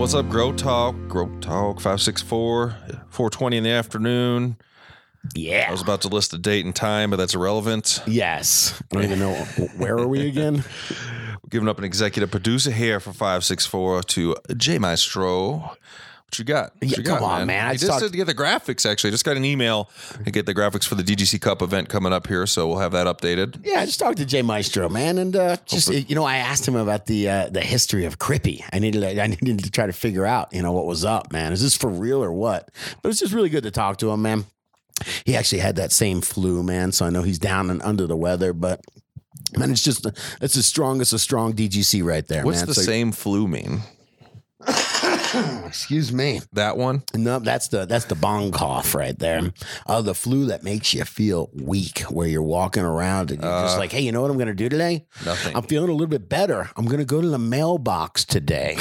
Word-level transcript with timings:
What's 0.00 0.14
up, 0.14 0.30
Grow 0.30 0.50
Talk? 0.50 0.94
Grow 1.08 1.26
Talk 1.40 1.76
564, 1.76 2.74
420 3.10 3.58
in 3.58 3.64
the 3.64 3.70
afternoon. 3.70 4.56
Yeah. 5.34 5.66
I 5.68 5.72
was 5.72 5.82
about 5.82 6.00
to 6.00 6.08
list 6.08 6.30
the 6.30 6.38
date 6.38 6.64
and 6.64 6.74
time, 6.74 7.10
but 7.10 7.16
that's 7.16 7.34
irrelevant. 7.34 8.02
yes. 8.06 8.82
I 8.90 8.94
don't 8.94 9.04
even 9.04 9.18
know 9.18 9.34
where 9.76 9.98
are 9.98 10.08
we 10.08 10.26
again. 10.26 10.64
We're 10.88 11.48
giving 11.50 11.68
up 11.68 11.76
an 11.76 11.84
executive 11.84 12.30
producer 12.30 12.70
here 12.70 12.98
for 12.98 13.12
564 13.12 14.04
to 14.04 14.36
J 14.56 14.78
Maestro. 14.78 15.76
What 16.30 16.38
you 16.38 16.44
got? 16.44 16.72
What 16.78 16.88
Yeah, 16.88 16.98
you 16.98 17.02
come 17.02 17.18
got, 17.18 17.40
on, 17.40 17.46
man. 17.48 17.66
I 17.66 17.70
I 17.70 17.72
just 17.72 17.88
talked- 17.88 18.02
did 18.02 18.12
to 18.12 18.16
get 18.16 18.26
the 18.28 18.34
graphics, 18.36 18.88
actually. 18.88 19.08
I 19.08 19.10
just 19.10 19.24
got 19.24 19.36
an 19.36 19.44
email 19.44 19.90
to 20.24 20.30
get 20.30 20.46
the 20.46 20.54
graphics 20.54 20.84
for 20.86 20.94
the 20.94 21.02
DGC 21.02 21.40
Cup 21.40 21.60
event 21.60 21.88
coming 21.88 22.12
up 22.12 22.28
here, 22.28 22.46
so 22.46 22.68
we'll 22.68 22.78
have 22.78 22.92
that 22.92 23.08
updated. 23.08 23.56
Yeah, 23.64 23.80
I 23.80 23.84
just 23.86 23.98
talked 23.98 24.18
to 24.18 24.24
Jay 24.24 24.40
Maestro, 24.40 24.88
man, 24.88 25.18
and 25.18 25.34
uh, 25.34 25.56
just 25.66 25.88
you 25.92 26.14
know, 26.14 26.22
I 26.22 26.36
asked 26.36 26.68
him 26.68 26.76
about 26.76 27.06
the 27.06 27.28
uh, 27.28 27.48
the 27.48 27.60
history 27.62 28.04
of 28.04 28.20
Crippy. 28.20 28.62
I 28.72 28.78
needed 28.78 29.02
I 29.18 29.26
needed 29.42 29.64
to 29.64 29.72
try 29.72 29.86
to 29.86 29.92
figure 29.92 30.24
out, 30.24 30.52
you 30.54 30.62
know, 30.62 30.70
what 30.70 30.86
was 30.86 31.04
up, 31.04 31.32
man. 31.32 31.52
Is 31.52 31.62
this 31.62 31.76
for 31.76 31.90
real 31.90 32.22
or 32.22 32.32
what? 32.32 32.68
But 33.02 33.08
it's 33.08 33.18
just 33.18 33.32
really 33.34 33.48
good 33.48 33.64
to 33.64 33.72
talk 33.72 33.98
to 33.98 34.10
him, 34.12 34.22
man. 34.22 34.44
He 35.24 35.34
actually 35.34 35.62
had 35.62 35.74
that 35.76 35.90
same 35.90 36.20
flu, 36.20 36.62
man. 36.62 36.92
So 36.92 37.06
I 37.06 37.10
know 37.10 37.22
he's 37.22 37.40
down 37.40 37.70
and 37.70 37.82
under 37.82 38.06
the 38.06 38.16
weather, 38.16 38.52
but 38.52 38.80
man, 39.58 39.72
it's 39.72 39.82
just 39.82 40.06
it's 40.40 40.56
as 40.56 40.64
strong 40.64 41.00
as 41.00 41.12
a 41.12 41.18
strong 41.18 41.54
DGC 41.54 42.04
right 42.04 42.28
there, 42.28 42.44
What's 42.44 42.58
man. 42.60 42.66
the 42.68 42.74
So- 42.74 42.82
same 42.82 43.10
flu 43.10 43.48
mean? 43.48 43.80
Excuse 45.66 46.12
me. 46.12 46.40
That 46.52 46.76
one? 46.76 47.02
No, 47.14 47.38
that's 47.38 47.68
the 47.68 47.86
that's 47.86 48.06
the 48.06 48.14
bong 48.14 48.50
cough 48.52 48.94
right 48.94 49.18
there. 49.18 49.52
Uh, 49.86 50.02
the 50.02 50.14
flu 50.14 50.46
that 50.46 50.62
makes 50.62 50.92
you 50.94 51.04
feel 51.04 51.50
weak, 51.54 52.00
where 52.02 52.26
you're 52.26 52.42
walking 52.42 52.82
around 52.82 53.30
and 53.30 53.42
you're 53.42 53.62
just 53.62 53.78
like, 53.78 53.92
hey, 53.92 54.00
you 54.00 54.12
know 54.12 54.22
what 54.22 54.30
I'm 54.30 54.36
going 54.36 54.48
to 54.48 54.54
do 54.54 54.68
today? 54.68 55.06
Nothing. 55.24 55.56
I'm 55.56 55.62
feeling 55.64 55.88
a 55.90 55.92
little 55.92 56.06
bit 56.08 56.28
better. 56.28 56.68
I'm 56.76 56.86
going 56.86 56.98
to 56.98 57.04
go 57.04 57.20
to 57.20 57.28
the 57.28 57.38
mailbox 57.38 58.24
today. 58.24 58.76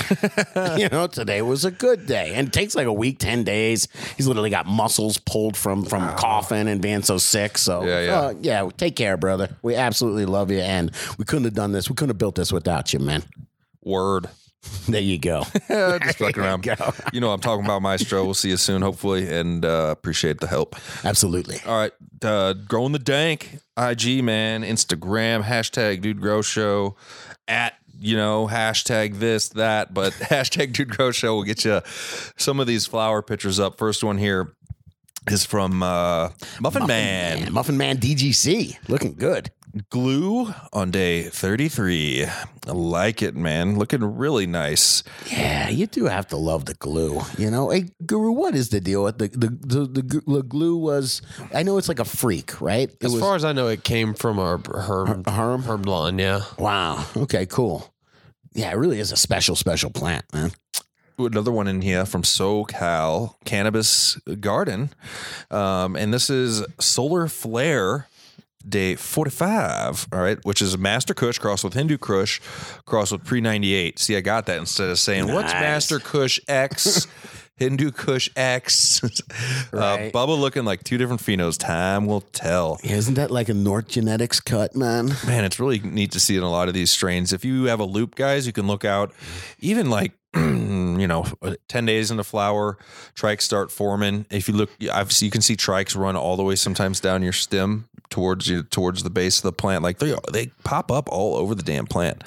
you 0.77 0.89
know, 0.89 1.07
today 1.07 1.41
was 1.41 1.65
a 1.65 1.71
good 1.71 2.05
day, 2.05 2.33
and 2.35 2.47
it 2.47 2.53
takes 2.53 2.75
like 2.75 2.87
a 2.87 2.93
week, 2.93 3.19
ten 3.19 3.43
days. 3.43 3.87
He's 4.17 4.27
literally 4.27 4.49
got 4.49 4.65
muscles 4.65 5.17
pulled 5.17 5.55
from 5.57 5.83
from 5.85 6.15
coughing 6.15 6.67
and 6.67 6.81
being 6.81 7.01
so 7.03 7.17
sick. 7.17 7.57
So 7.57 7.83
Yeah, 7.85 8.01
yeah. 8.01 8.19
uh, 8.19 8.33
yeah. 8.41 8.69
Take 8.77 8.95
care, 8.95 9.17
brother. 9.17 9.55
We 9.61 9.75
absolutely 9.75 10.25
love 10.25 10.51
you, 10.51 10.59
and 10.59 10.91
we 11.17 11.25
couldn't 11.25 11.45
have 11.45 11.53
done 11.53 11.71
this. 11.71 11.89
We 11.89 11.95
couldn't 11.95 12.09
have 12.11 12.17
built 12.17 12.35
this 12.35 12.51
without 12.51 12.93
you, 12.93 12.99
man. 12.99 13.23
Word. 13.83 14.27
There 14.89 15.01
you 15.01 15.19
go. 15.19 15.43
just 15.69 16.17
fucking 16.17 16.41
around. 16.41 16.63
go. 16.63 16.73
You 17.13 17.21
know, 17.21 17.31
I'm 17.31 17.39
talking 17.39 17.63
about 17.63 17.81
Maestro. 17.83 18.25
We'll 18.25 18.33
see 18.33 18.49
you 18.49 18.57
soon, 18.57 18.81
hopefully, 18.81 19.31
and 19.31 19.63
uh, 19.63 19.89
appreciate 19.91 20.39
the 20.39 20.47
help. 20.47 20.75
absolutely. 21.05 21.57
All 21.65 21.77
right, 21.77 21.91
uh, 22.23 22.53
growing 22.53 22.91
the 22.91 22.99
dank, 22.99 23.59
IG 23.77 24.23
man, 24.23 24.63
Instagram, 24.63 25.43
hashtag 25.43 26.01
Dude 26.01 26.19
Grow 26.19 26.41
Show, 26.41 26.95
at 27.47 27.75
you 27.99 28.15
know 28.17 28.47
hashtag 28.47 29.19
this 29.19 29.49
that, 29.49 29.93
but 29.93 30.13
hashtag 30.19 30.73
Dude 30.73 30.89
Grow 30.89 31.11
Show 31.11 31.35
will 31.35 31.43
get 31.43 31.63
you 31.65 31.81
some 32.37 32.59
of 32.59 32.65
these 32.67 32.85
flower 32.87 33.21
pictures 33.21 33.59
up. 33.59 33.77
First 33.77 34.03
one 34.03 34.17
here 34.17 34.53
is 35.29 35.45
from 35.45 35.83
uh, 35.83 36.29
Muffin, 36.59 36.87
Man. 36.87 37.41
Man, 37.41 37.53
Muffin 37.53 37.77
Man 37.77 37.97
DGC 37.97 38.89
looking 38.89 39.13
good. 39.13 39.51
Glue 39.89 40.51
on 40.73 40.89
day 40.91 41.23
33. 41.23 42.25
I 42.25 42.71
like 42.71 43.21
it, 43.21 43.35
man. 43.35 43.77
Looking 43.77 44.03
really 44.17 44.47
nice. 44.47 45.03
Yeah, 45.31 45.69
you 45.69 45.85
do 45.85 46.05
have 46.05 46.27
to 46.29 46.37
love 46.37 46.65
the 46.65 46.73
glue. 46.73 47.21
You 47.37 47.51
know, 47.51 47.69
hey, 47.69 47.89
Guru, 48.05 48.31
what 48.31 48.55
is 48.55 48.69
the 48.69 48.81
deal 48.81 49.03
with 49.03 49.19
the 49.19 49.27
the 49.27 49.47
the, 49.49 49.85
the, 50.01 50.21
the 50.25 50.43
glue? 50.43 50.77
Was 50.77 51.21
I 51.53 51.63
know 51.63 51.77
it's 51.77 51.87
like 51.87 51.99
a 51.99 52.05
freak, 52.05 52.59
right? 52.59 52.89
It 52.89 53.03
As 53.03 53.11
was, 53.13 53.21
far 53.21 53.35
as 53.35 53.45
I 53.45 53.51
know, 53.53 53.67
it 53.67 53.83
came 53.83 54.13
from 54.15 54.39
our 54.39 54.59
herb 54.73 55.27
Herm? 55.29 55.63
herb 55.63 55.85
line. 55.85 56.17
Yeah, 56.17 56.41
wow. 56.57 57.05
Okay, 57.15 57.45
cool. 57.45 57.93
Yeah, 58.53 58.71
it 58.71 58.75
really 58.77 58.99
is 58.99 59.11
a 59.11 59.17
special, 59.17 59.55
special 59.55 59.91
plant, 59.91 60.25
man. 60.33 60.51
another 61.19 61.51
one 61.51 61.67
in 61.67 61.81
here 61.83 62.05
from 62.05 62.23
SoCal 62.23 63.35
Cannabis 63.45 64.15
Garden. 64.39 64.89
Um, 65.51 65.95
and 65.95 66.11
this 66.13 66.29
is 66.31 66.65
Solar 66.79 67.27
Flare 67.27 68.07
Day 68.67 68.95
45, 68.95 70.07
all 70.11 70.19
right, 70.19 70.37
which 70.43 70.61
is 70.61 70.77
Master 70.77 71.13
Kush 71.13 71.37
crossed 71.37 71.63
with 71.63 71.73
Hindu 71.73 71.97
Kush 71.97 72.41
crossed 72.85 73.11
with 73.13 73.23
Pre 73.23 73.39
98. 73.39 73.97
See, 73.97 74.17
I 74.17 74.21
got 74.21 74.45
that 74.47 74.57
instead 74.57 74.89
of 74.89 74.99
saying, 74.99 75.31
what's 75.31 75.53
Master 75.53 75.99
Kush 75.99 76.39
X? 76.47 77.07
Hindu 77.59 77.91
Kush 77.91 78.29
X. 78.35 79.01
Right. 79.71 80.07
uh, 80.07 80.11
Bubba 80.11 80.39
looking 80.39 80.65
like 80.65 80.83
two 80.83 80.97
different 80.97 81.21
phenos. 81.21 81.57
Time 81.57 82.07
will 82.07 82.21
tell. 82.21 82.79
Isn't 82.83 83.13
that 83.15 83.29
like 83.29 83.49
a 83.49 83.53
North 83.53 83.87
Genetics 83.87 84.39
cut, 84.39 84.75
man? 84.75 85.09
Man, 85.27 85.45
it's 85.45 85.59
really 85.59 85.77
neat 85.79 86.11
to 86.13 86.19
see 86.19 86.35
in 86.35 86.41
a 86.41 86.49
lot 86.49 86.67
of 86.67 86.73
these 86.73 86.89
strains. 86.89 87.31
If 87.33 87.45
you 87.45 87.65
have 87.65 87.79
a 87.79 87.83
loop, 87.85 88.15
guys, 88.15 88.47
you 88.47 88.53
can 88.53 88.65
look 88.65 88.83
out 88.83 89.13
even 89.59 89.89
like, 89.91 90.13
you 90.35 91.07
know, 91.07 91.25
10 91.67 91.85
days 91.85 92.09
into 92.09 92.23
flower, 92.23 92.79
trikes 93.15 93.41
start 93.41 93.71
forming. 93.71 94.25
If 94.31 94.47
you 94.47 94.55
look, 94.55 94.71
obviously 94.91 95.25
you 95.25 95.31
can 95.31 95.41
see 95.41 95.55
trikes 95.55 95.95
run 95.95 96.15
all 96.15 96.35
the 96.35 96.43
way 96.43 96.55
sometimes 96.55 96.99
down 96.99 97.21
your 97.21 97.33
stem 97.33 97.88
towards 98.09 98.47
you, 98.47 98.63
towards 98.63 99.03
the 99.03 99.09
base 99.09 99.37
of 99.37 99.43
the 99.43 99.51
plant. 99.51 99.83
Like 99.83 99.99
they, 99.99 100.15
they 100.31 100.47
pop 100.63 100.91
up 100.91 101.09
all 101.09 101.35
over 101.35 101.55
the 101.55 101.63
damn 101.63 101.85
plant 101.87 102.23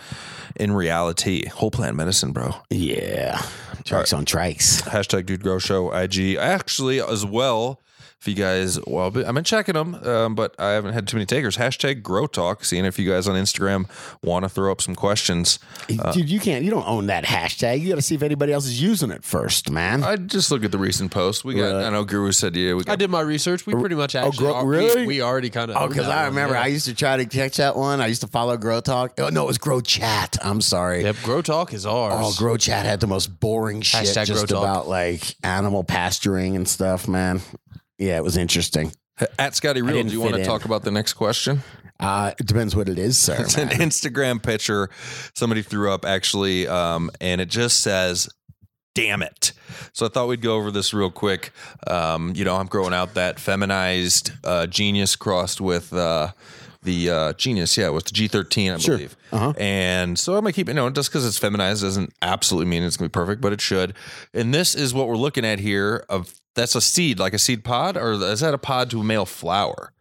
in 0.57 0.73
reality. 0.73 1.47
Whole 1.47 1.71
plant 1.71 1.97
medicine, 1.97 2.33
bro. 2.33 2.55
Yeah, 2.71 3.39
trikes 3.85 4.17
on 4.17 4.25
trikes. 4.25 4.83
Hashtag 4.83 5.27
Dude 5.27 5.43
Grow 5.43 5.59
Show 5.59 5.93
IG. 5.93 6.37
Actually, 6.37 7.01
as 7.01 7.25
well, 7.25 7.81
if 8.23 8.29
you 8.29 8.35
guys, 8.37 8.79
well, 8.87 9.07
I've 9.07 9.35
been 9.35 9.43
checking 9.43 9.75
them, 9.75 9.97
um, 9.97 10.37
but 10.37 10.55
I 10.57 10.71
haven't 10.71 10.93
had 10.93 11.09
too 11.09 11.17
many 11.17 11.27
takers. 11.27 11.57
Hashtag 11.57 12.05
Grow 12.05 12.29
Talk. 12.29 12.65
Seeing 12.65 12.85
if 12.85 12.97
you 12.97 13.11
guys 13.11 13.27
on 13.27 13.35
Instagram 13.35 13.89
want 14.23 14.45
to 14.45 14.49
throw 14.49 14.71
up 14.71 14.81
some 14.81 14.95
questions. 14.95 15.59
Dude, 15.89 16.31
you 16.31 16.39
can't. 16.39 16.65
You 16.65 16.71
don't 16.71 16.87
own 16.87 17.07
that 17.07 17.25
hashtag. 17.25 17.81
You 17.81 17.89
got 17.89 17.97
to 17.97 18.03
see 18.03 18.15
if 18.15 18.23
anybody 18.23 18.53
else 18.53 18.65
is 18.67 18.81
using 18.81 19.11
it 19.11 19.25
first, 19.25 19.73
man. 19.73 20.05
I 20.05 20.15
just 20.15 20.53
look 20.53 20.63
at 20.63 20.71
the 20.71 20.79
recent 20.79 21.11
posts. 21.11 21.45
We 21.45 21.55
got. 21.55 21.75
Right. 21.75 21.85
I 21.87 21.91
know 21.91 22.05
Guru 22.05 22.31
said 22.31 22.55
yeah. 22.55 22.75
We 22.75 22.85
I 22.87 22.95
did 22.95 23.11
my 23.11 23.23
research. 23.23 23.67
We 23.67 23.75
pretty 23.75 23.97
much 23.97 24.15
actually 24.15 24.39
gro- 24.39 24.55
are- 24.55 24.65
we- 24.65 24.77
really? 24.77 25.05
we, 25.05 25.21
already 25.21 25.51
kind 25.51 25.73
of 25.73 25.77
Oh, 25.77 25.89
because 25.89 26.07
I 26.07 26.27
remember 26.27 26.57
I 26.57 26.69
used 26.69 26.87
to 26.87 26.95
try 26.95 27.17
to 27.17 27.27
catch 27.27 27.57
that 27.57 27.75
one. 27.75 28.01
I 28.01 28.07
used 28.07 28.21
to 28.21 28.29
follow 28.29 28.57
Grow 28.57 28.81
Talk. 28.81 29.15
Oh 29.19 29.31
no, 29.31 29.43
it 29.43 29.47
was 29.49 29.59
Grow 29.59 29.81
Chat. 29.81 30.37
I'm 30.43 30.61
sorry. 30.61 31.03
Yep, 31.03 31.17
Grow 31.25 31.43
Talk 31.43 31.73
is 31.75 31.87
ours. 31.87 32.13
Oh, 32.17 32.33
Grow 32.39 32.57
Chat 32.57 32.87
had 32.87 33.01
the 33.01 33.09
most 33.09 33.41
boring 33.41 33.81
shit 33.81 34.05
Hashtag 34.05 34.27
just 34.27 34.47
Talk. 34.49 34.63
about 34.63 34.87
like 34.89 35.35
animal 35.43 35.83
pasturing 35.83 36.55
and 36.55 36.69
stuff, 36.69 37.09
man. 37.09 37.41
Yeah, 37.99 38.17
it 38.17 38.25
was 38.25 38.37
interesting. 38.37 38.93
At 39.39 39.55
Scotty 39.55 39.83
Real, 39.83 40.03
do 40.03 40.11
you 40.13 40.21
want 40.21 40.35
to 40.35 40.41
in. 40.41 40.47
talk 40.47 40.65
about 40.65 40.83
the 40.83 40.91
next 40.91 41.13
question? 41.15 41.63
Uh, 42.01 42.33
it 42.41 42.47
depends 42.47 42.75
what 42.75 42.89
it 42.89 42.99
is, 42.99 43.17
sir. 43.19 43.37
It's 43.41 43.57
an. 43.57 43.69
Instagram 43.69 44.43
picture 44.43 44.91
somebody 45.37 45.63
threw 45.63 45.93
up 45.93 46.05
actually, 46.05 46.67
um, 46.67 47.11
and 47.21 47.41
it 47.41 47.49
just 47.49 47.81
says 47.81 48.29
damn 48.95 49.23
it. 49.23 49.53
So 49.93 50.05
I 50.07 50.09
thought 50.09 50.29
we'd 50.29 50.43
go 50.43 50.57
over 50.57 50.71
this 50.71 50.93
real 50.93 51.11
quick. 51.11 51.53
Um, 51.87 52.33
you 52.35 52.45
know, 52.45 52.57
I'm 52.57 52.67
growing 52.67 52.93
out 52.93 53.15
that 53.15 53.39
feminized 53.39 54.33
uh, 54.45 54.67
genius 54.67 55.15
crossed 55.17 55.61
with 55.61 55.93
uh, 55.95 56.33
the 56.83 57.11
uh, 57.11 57.33
genius, 57.35 57.77
yeah, 57.79 57.89
with 57.91 58.05
the 58.07 58.11
G13, 58.13 58.75
I 58.75 58.79
Sure. 58.79 58.97
believe. 58.97 59.17
Uh-huh. 59.31 59.53
And 59.57 60.19
so 60.19 60.35
I'm 60.35 60.41
gonna 60.41 60.53
keep 60.53 60.69
it. 60.69 60.73
You 60.73 60.75
know, 60.75 60.91
just 60.91 61.11
because 61.11 61.25
it's 61.27 61.39
feminized 61.39 61.83
doesn't 61.83 62.13
absolutely 62.21 62.69
mean 62.69 62.83
it's 62.83 62.97
gonna 62.97 63.09
be 63.09 63.13
perfect, 63.13 63.41
but 63.41 63.53
it 63.53 63.61
should. 63.61 63.95
And 64.35 64.53
this 64.53 64.75
is 64.75 64.93
what 64.93 65.07
we're 65.09 65.17
looking 65.17 65.45
at 65.45 65.59
here. 65.61 66.05
Of 66.09 66.35
that's 66.55 66.75
a 66.75 66.81
seed, 66.81 67.19
like 67.19 67.35
a 67.35 67.39
seed 67.39 67.65
pod, 67.65 67.97
or 67.97 68.13
is 68.13 68.41
that 68.41 68.55
a 68.55 68.59
pod 68.59 68.91
to 68.91 69.01
a 69.01 69.05
male 69.05 69.27
flower? 69.27 69.93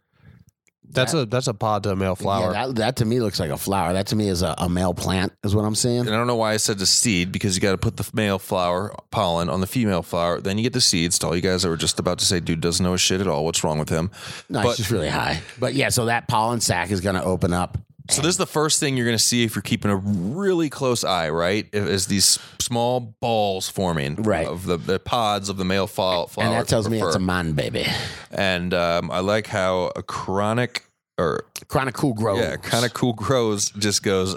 That's 0.94 1.14
a 1.14 1.24
that's 1.24 1.46
a 1.46 1.54
pod 1.54 1.84
to 1.84 1.92
a 1.92 1.96
male 1.96 2.14
flower. 2.16 2.52
Yeah, 2.52 2.66
that, 2.66 2.74
that 2.76 2.96
to 2.96 3.06
me 3.06 3.18
looks 3.20 3.40
like 3.40 3.48
a 3.50 3.56
flower. 3.56 3.94
That 3.94 4.08
to 4.08 4.16
me 4.16 4.28
is 4.28 4.42
a, 4.42 4.54
a 4.58 4.68
male 4.68 4.92
plant, 4.92 5.32
is 5.42 5.54
what 5.54 5.64
I'm 5.64 5.74
saying. 5.74 6.00
And 6.00 6.10
I 6.10 6.12
don't 6.12 6.26
know 6.26 6.36
why 6.36 6.52
I 6.52 6.58
said 6.58 6.78
the 6.78 6.84
seed 6.84 7.32
because 7.32 7.56
you 7.56 7.62
got 7.62 7.70
to 7.72 7.78
put 7.78 7.96
the 7.96 8.06
male 8.12 8.38
flower 8.38 8.94
pollen 9.10 9.48
on 9.48 9.62
the 9.62 9.66
female 9.66 10.02
flower. 10.02 10.38
Then 10.42 10.58
you 10.58 10.64
get 10.64 10.74
the 10.74 10.82
seeds. 10.82 11.18
To 11.20 11.28
all 11.28 11.36
you 11.36 11.40
guys 11.40 11.62
that 11.62 11.70
were 11.70 11.78
just 11.78 11.98
about 11.98 12.18
to 12.18 12.26
say, 12.26 12.40
dude 12.40 12.60
doesn't 12.60 12.84
know 12.84 12.92
his 12.92 13.00
shit 13.00 13.22
at 13.22 13.26
all. 13.26 13.46
What's 13.46 13.64
wrong 13.64 13.78
with 13.78 13.88
him? 13.88 14.10
No, 14.50 14.62
But- 14.62 14.68
it's 14.70 14.78
just 14.78 14.90
really 14.90 15.08
high. 15.08 15.40
But 15.58 15.72
yeah, 15.72 15.88
so 15.88 16.06
that 16.06 16.28
pollen 16.28 16.60
sac 16.60 16.90
is 16.90 17.00
going 17.00 17.14
to 17.16 17.24
open 17.24 17.54
up. 17.54 17.78
So 18.10 18.20
this 18.20 18.30
is 18.30 18.36
the 18.36 18.46
first 18.46 18.80
thing 18.80 18.96
you're 18.96 19.06
going 19.06 19.16
to 19.16 19.22
see 19.22 19.44
if 19.44 19.54
you're 19.54 19.62
keeping 19.62 19.90
a 19.90 19.96
really 19.96 20.68
close 20.68 21.04
eye, 21.04 21.30
right? 21.30 21.68
Is 21.72 22.06
these 22.08 22.38
small 22.60 23.00
balls 23.00 23.68
forming 23.68 24.16
Right. 24.16 24.46
of 24.46 24.64
the, 24.66 24.76
the 24.76 24.98
pods 24.98 25.48
of 25.48 25.56
the 25.56 25.64
male 25.64 25.86
flower. 25.86 26.26
And 26.38 26.52
that 26.52 26.68
tells 26.68 26.88
me 26.88 27.00
it's 27.00 27.14
a 27.14 27.20
man 27.20 27.52
baby. 27.52 27.86
And 28.30 28.74
um, 28.74 29.10
I 29.10 29.20
like 29.20 29.46
how 29.46 29.92
a 29.96 30.02
chronic 30.02 30.84
or 31.18 31.44
Chronic 31.68 31.94
cool 31.94 32.14
grows. 32.14 32.38
yeah, 32.40 32.56
kind 32.56 32.84
of 32.84 32.92
cool 32.94 33.12
grows 33.12 33.70
just 33.70 34.02
goes, 34.02 34.34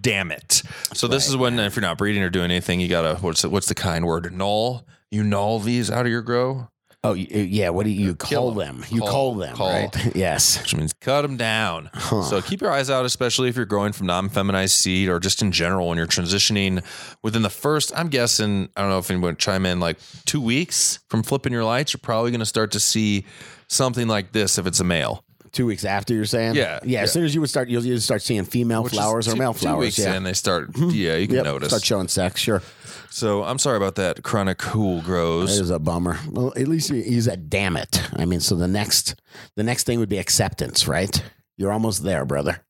damn 0.00 0.32
it. 0.32 0.62
So 0.94 1.06
this 1.06 1.28
is 1.28 1.36
when 1.36 1.58
if 1.58 1.76
you're 1.76 1.82
not 1.82 1.98
breeding 1.98 2.22
or 2.22 2.30
doing 2.30 2.50
anything, 2.50 2.80
you 2.80 2.88
gotta 2.88 3.16
what's 3.20 3.42
the, 3.42 3.50
what's 3.50 3.68
the 3.68 3.74
kind 3.74 4.06
word? 4.06 4.32
Null. 4.32 4.84
you 5.10 5.22
null 5.22 5.60
these 5.60 5.90
out 5.90 6.06
of 6.06 6.12
your 6.12 6.22
grow, 6.22 6.68
Oh, 7.02 7.12
uh, 7.12 7.14
yeah. 7.14 7.70
What 7.70 7.84
do 7.84 7.90
you, 7.90 8.08
you 8.08 8.14
Kill 8.14 8.50
them? 8.50 8.84
You 8.90 9.00
Call. 9.00 9.08
call 9.08 9.34
them, 9.36 9.56
Call. 9.56 9.72
right? 9.72 10.14
yes. 10.14 10.60
which 10.60 10.76
means 10.76 10.92
cut 10.92 11.22
them 11.22 11.38
down. 11.38 11.88
Huh. 11.94 12.22
So 12.22 12.42
keep 12.42 12.60
your 12.60 12.70
eyes 12.70 12.90
out, 12.90 13.06
especially 13.06 13.48
if 13.48 13.56
you're 13.56 13.64
growing 13.64 13.92
from 13.92 14.06
non-feminized 14.06 14.74
seed 14.74 15.08
or 15.08 15.18
just 15.18 15.40
in 15.40 15.50
general 15.50 15.88
when 15.88 15.96
you're 15.96 16.06
transitioning 16.06 16.84
within 17.22 17.40
the 17.40 17.48
first, 17.50 17.90
I'm 17.96 18.08
guessing, 18.08 18.68
I 18.76 18.82
don't 18.82 18.90
know 18.90 18.98
if 18.98 19.10
anyone 19.10 19.28
would 19.30 19.38
chime 19.38 19.64
in, 19.64 19.80
like 19.80 19.98
two 20.26 20.42
weeks 20.42 20.98
from 21.08 21.22
flipping 21.22 21.52
your 21.54 21.64
lights, 21.64 21.94
you're 21.94 22.00
probably 22.02 22.32
going 22.32 22.40
to 22.40 22.46
start 22.46 22.72
to 22.72 22.80
see 22.80 23.24
something 23.68 24.06
like 24.06 24.32
this 24.32 24.58
if 24.58 24.66
it's 24.66 24.80
a 24.80 24.84
male. 24.84 25.24
Two 25.52 25.66
weeks 25.66 25.84
after 25.84 26.14
you're 26.14 26.24
saying, 26.26 26.54
Yeah, 26.54 26.78
yeah. 26.84 27.00
As 27.02 27.12
soon 27.12 27.24
as 27.24 27.34
you 27.34 27.40
would 27.40 27.50
start, 27.50 27.68
you'll, 27.68 27.84
you'll 27.84 27.98
start 28.00 28.22
seeing 28.22 28.44
female 28.44 28.84
Which 28.84 28.92
is 28.92 28.98
flowers 28.98 29.26
or 29.26 29.32
two- 29.32 29.38
male 29.38 29.52
two 29.52 29.60
flowers. 29.60 29.80
weeks 29.80 29.98
yeah, 29.98 30.14
in, 30.16 30.22
they 30.22 30.32
start, 30.32 30.72
mm-hmm. 30.72 30.90
yeah, 30.90 31.16
you 31.16 31.26
can 31.26 31.36
Yep, 31.36 31.44
notice. 31.44 31.68
Start 31.70 31.84
showing 31.84 32.06
sex. 32.08 32.40
Sure, 32.40 32.62
So 33.10 33.42
I'm 33.42 33.58
sorry 33.58 33.76
about 33.76 33.96
that. 33.96 34.22
Chronic 34.22 34.58
cool 34.58 34.96
that 34.98 35.04
grows. 35.06 35.58
is 35.58 35.70
a 35.70 35.80
bummer. 35.80 36.18
Well, 36.30 36.52
at 36.56 36.68
least 36.68 36.90
you 36.90 36.96
use 36.96 37.24
that. 37.24 37.50
Damn 37.50 37.76
it! 37.76 38.00
I 38.16 38.26
mean, 38.26 38.38
so 38.40 38.54
the 38.54 38.68
next, 38.68 39.16
the 39.56 39.64
next 39.64 39.84
thing 39.84 39.98
would 39.98 40.08
be 40.08 40.18
acceptance, 40.18 40.86
right? 40.86 41.20
You're 41.56 41.72
almost 41.72 42.04
there, 42.04 42.24
brother. 42.24 42.60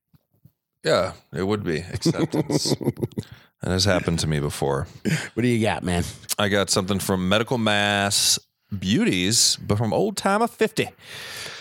Yeah, 0.83 1.13
it 1.31 1.43
would 1.43 1.63
be 1.63 1.77
acceptance. 1.81 2.73
that 3.61 3.69
has 3.69 3.85
happened 3.85 4.17
to 4.19 4.27
me 4.27 4.39
before. 4.39 4.87
What 5.35 5.43
do 5.43 5.47
you 5.47 5.61
got, 5.61 5.83
man? 5.83 6.03
I 6.39 6.49
got 6.49 6.71
something 6.71 6.97
from 6.97 7.29
Medical 7.29 7.59
Mass 7.59 8.39
Beauties, 8.77 9.57
but 9.61 9.77
from 9.77 9.93
Old 9.93 10.17
Time 10.17 10.41
of 10.41 10.49
50. 10.49 10.83
It 10.83 10.93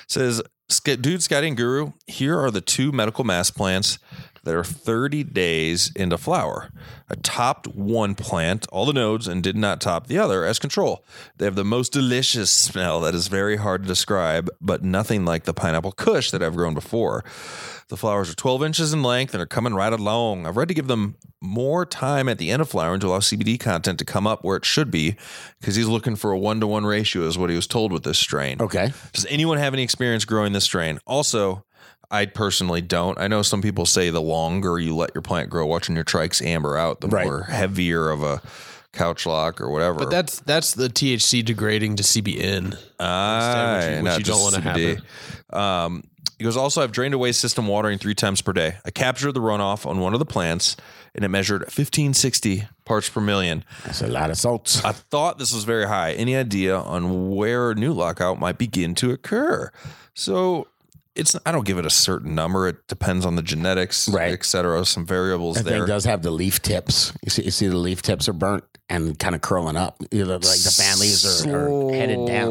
says, 0.08 0.38
"Sk- 0.38 0.46
Dude, 0.78 1.22
Scotty 1.22 1.49
and 1.49 1.56
Guru, 1.56 1.93
here 2.06 2.38
are 2.38 2.50
the 2.50 2.61
two 2.61 2.93
medical 2.93 3.25
mass 3.25 3.50
plants 3.50 3.99
that 4.45 4.55
are 4.55 4.65
30 4.65 5.25
days 5.25 5.93
into 5.95 6.19
flower. 6.19 6.71
I 7.09 7.15
topped 7.17 7.67
one 7.67 8.15
plant, 8.15 8.67
all 8.71 8.87
the 8.87 8.93
nodes, 8.93 9.29
and 9.29 9.43
did 9.43 9.57
not 9.57 9.81
top 9.81 10.07
the 10.07 10.19
other 10.19 10.45
as 10.45 10.59
control. 10.59 11.05
They 11.37 11.45
have 11.45 11.57
the 11.57 11.65
most 11.65 11.93
delicious 11.93 12.51
smell 12.51 13.01
that 13.01 13.15
is 13.15 13.29
very 13.29 13.57
hard 13.57 13.83
to 13.83 13.89
describe, 13.89 14.49
but 14.61 14.83
nothing 14.83 15.25
like 15.25 15.45
the 15.45 15.55
pineapple 15.55 15.93
kush 15.93 16.31
that 16.31 16.43
I've 16.43 16.57
grown 16.57 16.75
before. 16.75 17.25
The 17.89 17.97
flowers 17.97 18.31
are 18.31 18.37
12 18.37 18.63
inches 18.63 18.93
in 18.93 19.03
length 19.03 19.35
and 19.35 19.43
are 19.43 19.47
coming 19.47 19.75
right 19.75 19.93
along. 19.93 20.47
I've 20.47 20.57
read 20.57 20.69
to 20.69 20.75
give 20.75 20.87
them 20.87 21.17
more 21.41 21.85
time 21.85 22.29
at 22.29 22.39
the 22.39 22.51
end 22.51 22.63
of 22.63 22.69
flowering 22.69 23.01
to 23.01 23.09
allow 23.09 23.19
CBD 23.19 23.59
content 23.59 23.99
to 23.99 24.05
come 24.05 24.27
up 24.27 24.45
where 24.45 24.57
it 24.57 24.65
should 24.65 24.93
be 24.93 25.17
because 25.59 25.75
he's 25.75 25.89
looking 25.89 26.15
for 26.15 26.31
a 26.31 26.39
one 26.39 26.61
to 26.61 26.69
one 26.69 26.87
ratio, 26.87 27.23
is 27.27 27.37
what 27.37 27.51
he 27.51 27.57
was 27.57 27.67
told 27.67 27.93
with 27.93 28.05
this 28.05 28.19
strain. 28.19 28.61
Okay. 28.61 28.93
Does 29.13 29.27
anyone 29.27 29.59
have 29.59 29.75
any 29.75 29.83
experience 29.83 30.25
growing 30.25 30.53
this 30.53 30.65
strain? 30.65 31.01
Also, 31.05 31.65
I 32.11 32.27
personally 32.27 32.81
don't. 32.81 33.19
I 33.21 33.29
know 33.29 33.43
some 33.43 33.62
people 33.62 33.87
say 33.87 34.11
the 34.11 34.21
longer 34.23 34.79
you 34.79 34.97
let 34.97 35.11
your 35.15 35.23
plant 35.23 35.49
grow, 35.51 35.65
watching 35.67 35.95
your 35.95 36.05
trikes 36.05 36.45
amber 36.45 36.77
out, 36.77 37.01
the 37.01 37.09
Right. 37.09 37.25
more 37.27 37.43
heavier 37.45 38.11
of 38.11 38.23
a 38.23 38.43
couch 38.93 39.27
lock 39.27 39.61
or 39.61 39.71
whatever. 39.71 40.01
But 40.01 40.11
that's 40.11 40.41
that's 40.41 40.73
the 40.75 40.89
THC 40.89 41.43
degrading 41.45 41.97
to 41.97 42.03
CBN. 42.03 42.77
Aye, 42.99 43.79
which 43.79 43.97
you- 43.99 44.03
which 44.03 44.19
you 44.19 44.25
don't 44.25 44.43
wanna 44.43 44.57
CBD. 44.62 45.01
Um, 45.57 46.03
he 46.39 46.45
goes, 46.45 46.57
also, 46.57 46.83
I've 46.83 46.91
drained 46.93 47.15
away 47.15 47.33
system 47.33 47.67
watering 47.69 47.99
three 47.99 48.15
times 48.15 48.41
per 48.41 48.53
day. 48.53 48.79
I 48.85 48.91
captured 48.91 49.33
the 49.33 49.41
runoff 49.41 49.87
on 49.87 50.01
one 50.01 50.13
of 50.15 50.19
the 50.19 50.25
plants 50.27 50.75
and 51.15 51.25
it 51.25 51.29
measured 51.29 51.63
1560 51.71 52.67
parts 52.85 53.09
per 53.09 53.21
million. 53.21 53.63
That's 53.85 54.01
a 54.03 54.06
lot 54.06 54.31
of 54.31 54.39
salts. 54.39 54.83
I 54.85 54.93
thought 54.93 55.39
this 55.39 55.53
was 55.53 55.65
very 55.65 55.87
high. 55.87 56.13
Any 56.13 56.35
idea 56.37 56.77
on 56.77 57.31
where 57.35 57.75
nute 57.75 57.95
lockout 57.97 58.41
might 58.41 58.59
begin 58.59 58.95
to 58.97 59.11
occur? 59.13 59.71
So 60.15 60.67
it's 61.15 61.37
I 61.45 61.53
don't 61.53 61.65
give 61.67 61.79
it 61.79 61.87
a 61.87 61.91
certain 61.91 62.35
number. 62.35 62.69
It 62.69 62.87
depends 62.89 63.27
on 63.27 63.37
the 63.37 63.43
genetics, 63.43 64.09
Right. 64.09 64.33
et 64.33 64.45
cetera. 64.45 64.85
Some 64.85 65.07
variables 65.07 65.57
That 65.57 65.65
there. 65.65 65.87
does 65.87 66.05
have 66.05 66.23
the 66.23 66.31
leaf 66.31 66.62
tips. 66.62 67.12
You 67.25 67.31
see, 67.31 67.43
you 67.45 67.51
see 67.51 67.69
the 67.69 67.77
leaf 67.77 68.03
tips 68.03 68.29
are 68.29 68.33
burnt 68.33 68.65
and 68.91 69.19
kind 69.19 69.35
of 69.35 69.41
curling 69.41 69.77
up. 69.77 69.97
You 70.11 70.25
know, 70.25 70.35
like 70.35 70.41
the 70.43 70.75
fan 70.77 70.99
leaves 70.99 71.47
are, 71.47 71.57
are 71.57 71.93
headed 71.95 72.27
down. 72.27 72.51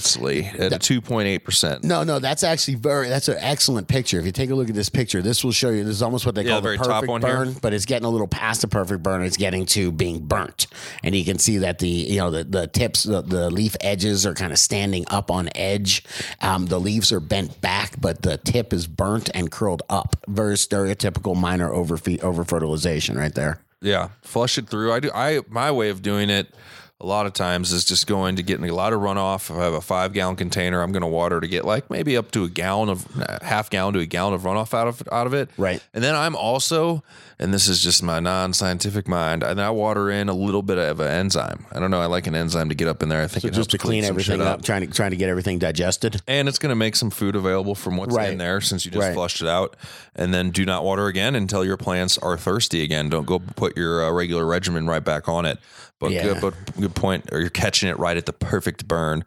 Slightly 0.00 0.46
at 0.46 0.72
a 0.72 0.78
2.8%. 0.78 1.84
No, 1.84 2.02
no, 2.02 2.18
that's 2.18 2.42
actually 2.42 2.76
very. 2.76 3.08
That's 3.08 3.28
an 3.28 3.36
excellent 3.38 3.88
picture. 3.88 4.18
If 4.18 4.26
you 4.26 4.32
take 4.32 4.50
a 4.50 4.54
look 4.54 4.68
at 4.68 4.74
this 4.74 4.88
picture, 4.88 5.22
this 5.22 5.44
will 5.44 5.52
show 5.52 5.70
you. 5.70 5.84
This 5.84 5.96
is 5.96 6.02
almost 6.02 6.26
what 6.26 6.34
they 6.34 6.42
Yeah, 6.42 6.52
call 6.52 6.60
the 6.62 6.70
the 6.72 6.78
perfect 6.78 7.08
one 7.08 7.20
here. 7.22 7.36
burn, 7.36 7.52
but 7.60 7.72
it's 7.72 7.84
getting 7.86 8.06
a 8.06 8.10
little 8.10 8.26
past 8.28 8.62
the 8.62 8.68
perfect 8.68 9.02
burn. 9.02 9.22
It's 9.22 9.36
getting 9.36 9.66
to 9.66 9.92
being 9.92 10.20
burnt, 10.26 10.66
and 11.02 11.14
you 11.14 11.24
can 11.24 11.38
see 11.38 11.58
that 11.58 11.78
the 11.78 11.88
you 11.88 12.16
know 12.18 12.30
the 12.30 12.44
the 12.44 12.66
tips, 12.66 13.02
the, 13.04 13.22
the 13.22 13.50
leaf 13.50 13.76
edges 13.80 14.24
are 14.26 14.34
kind 14.34 14.52
of 14.52 14.58
standing 14.58 15.04
up 15.08 15.30
on 15.30 15.50
edge. 15.54 16.04
Um, 16.40 16.66
the 16.66 16.80
leaves 16.80 17.12
are 17.12 17.20
bent 17.20 17.60
back, 17.60 18.00
but 18.00 18.22
the 18.22 18.38
tip 18.38 18.72
is 18.72 18.86
burnt 18.86 19.28
and 19.34 19.50
curled 19.50 19.82
up. 19.90 20.16
Very 20.28 20.54
stereotypical 20.56 21.36
minor 21.36 21.72
over 21.72 21.98
over 22.22 22.44
fertilization 22.44 23.16
right 23.16 23.34
there. 23.34 23.60
Yeah, 23.82 24.10
flush 24.22 24.56
it 24.58 24.68
through. 24.68 24.92
I 24.92 25.00
do. 25.00 25.10
I 25.12 25.40
my 25.48 25.70
way 25.70 25.90
of 25.90 26.02
doing 26.02 26.30
it 26.30 26.54
a 27.02 27.06
lot 27.06 27.26
of 27.26 27.32
times 27.32 27.72
is 27.72 27.84
just 27.84 28.06
going 28.06 28.36
to 28.36 28.42
getting 28.42 28.68
a 28.70 28.74
lot 28.74 28.92
of 28.92 29.00
runoff. 29.00 29.50
If 29.50 29.56
I 29.56 29.64
have 29.64 29.72
a 29.74 29.80
five 29.80 30.12
gallon 30.12 30.36
container, 30.36 30.82
I'm 30.82 30.92
going 30.92 31.02
to 31.02 31.06
water 31.08 31.40
to 31.40 31.48
get 31.48 31.64
like 31.64 31.90
maybe 31.90 32.16
up 32.16 32.30
to 32.32 32.44
a 32.44 32.48
gallon 32.48 32.88
of 32.88 33.06
uh, 33.20 33.38
half 33.42 33.70
gallon 33.70 33.94
to 33.94 34.00
a 34.00 34.06
gallon 34.06 34.34
of 34.34 34.42
runoff 34.42 34.72
out 34.72 34.86
of 34.88 35.02
out 35.10 35.26
of 35.26 35.34
it. 35.34 35.50
Right. 35.58 35.82
And 35.92 36.02
then 36.04 36.14
I'm 36.14 36.36
also, 36.36 37.02
and 37.38 37.52
this 37.52 37.68
is 37.68 37.82
just 37.82 38.02
my 38.02 38.20
non 38.20 38.52
scientific 38.52 39.08
mind, 39.08 39.42
and 39.42 39.60
I 39.60 39.70
water 39.70 40.10
in 40.10 40.28
a 40.28 40.34
little 40.34 40.62
bit 40.62 40.78
of 40.78 41.00
an 41.00 41.08
enzyme. 41.08 41.66
I 41.72 41.80
don't 41.80 41.90
know. 41.90 42.00
I 42.00 42.06
like 42.06 42.26
an 42.26 42.34
enzyme 42.34 42.68
to 42.68 42.74
get 42.74 42.86
up 42.88 43.02
in 43.02 43.08
there. 43.08 43.22
I 43.22 43.26
think 43.26 43.42
So 43.42 43.48
it 43.48 43.54
just 43.54 43.70
to 43.70 43.74
helps 43.76 43.84
clean 43.84 44.04
everything 44.04 44.38
shit 44.38 44.46
up, 44.46 44.62
trying 44.62 44.86
to 44.86 44.92
trying 44.92 45.10
to 45.10 45.16
get 45.16 45.28
everything 45.28 45.58
digested. 45.58 46.20
and 46.28 46.48
it's 46.48 46.58
going 46.58 46.70
to 46.70 46.76
make 46.76 46.94
some 46.96 47.10
food 47.10 47.34
available 47.34 47.74
from 47.74 47.96
what's 47.96 48.14
Right. 48.14 48.30
in 48.32 48.38
there 48.38 48.60
since 48.60 48.84
you 48.84 48.90
just 48.90 49.02
Right. 49.06 49.14
flushed 49.14 49.42
it 49.42 49.48
out. 49.48 49.76
And 50.14 50.32
then 50.32 50.50
do 50.50 50.64
not 50.64 50.84
water 50.84 51.06
again 51.06 51.34
until 51.34 51.64
your 51.64 51.76
plants 51.78 52.18
are 52.18 52.36
thirsty 52.36 52.82
again. 52.82 53.08
Don't 53.08 53.26
go 53.26 53.38
put 53.38 53.76
your 53.76 54.04
uh, 54.04 54.12
regular 54.12 54.44
regimen 54.46 54.86
right 54.86 55.02
back 55.02 55.28
on 55.28 55.46
it. 55.46 55.58
But 56.02 56.10
Yeah. 56.10 56.24
good, 56.24 56.40
but 56.40 56.54
good 56.80 56.94
point. 56.96 57.28
Or 57.32 57.38
you're 57.40 57.48
catching 57.48 57.88
it 57.88 57.96
right 57.96 58.16
at 58.16 58.26
the 58.26 58.32
perfect 58.32 58.88
burn. 58.88 59.24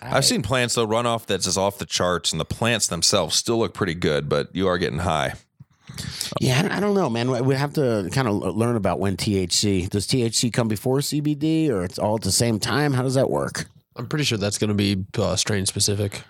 I've 0.00 0.24
seen 0.24 0.40
plants 0.40 0.74
though 0.74 0.84
run 0.86 1.04
off 1.04 1.26
that's 1.26 1.44
just 1.44 1.58
off 1.58 1.76
the 1.76 1.84
charts, 1.84 2.32
and 2.32 2.40
the 2.40 2.46
plants 2.46 2.86
themselves 2.86 3.36
still 3.36 3.58
look 3.58 3.74
pretty 3.74 3.92
good, 3.94 4.26
but 4.28 4.48
you 4.56 4.66
are 4.66 4.78
getting 4.78 5.00
high. 5.00 5.34
Yeah, 6.40 6.66
I 6.70 6.78
I 6.78 6.80
don't 6.80 6.94
know, 6.94 7.10
man. 7.10 7.44
We 7.44 7.54
have 7.54 7.74
to 7.74 8.08
kind 8.10 8.26
of 8.26 8.34
learn 8.56 8.76
about 8.76 8.98
when 9.00 9.16
THC 9.18 9.88
does 9.90 10.06
THC 10.06 10.50
come 10.50 10.66
before 10.66 10.98
CBD, 11.00 11.68
or 11.68 11.84
it's 11.84 11.98
all 11.98 12.16
at 12.16 12.22
the 12.22 12.32
same 12.32 12.58
time. 12.58 12.94
How 12.94 13.02
does 13.02 13.14
that 13.14 13.28
work? 13.30 13.66
I'm 13.94 14.06
pretty 14.08 14.24
sure 14.24 14.38
that's 14.38 14.58
going 14.58 14.68
to 14.68 14.74
be 14.74 15.04
uh, 15.18 15.36
strain 15.36 15.66
specific. 15.66 16.22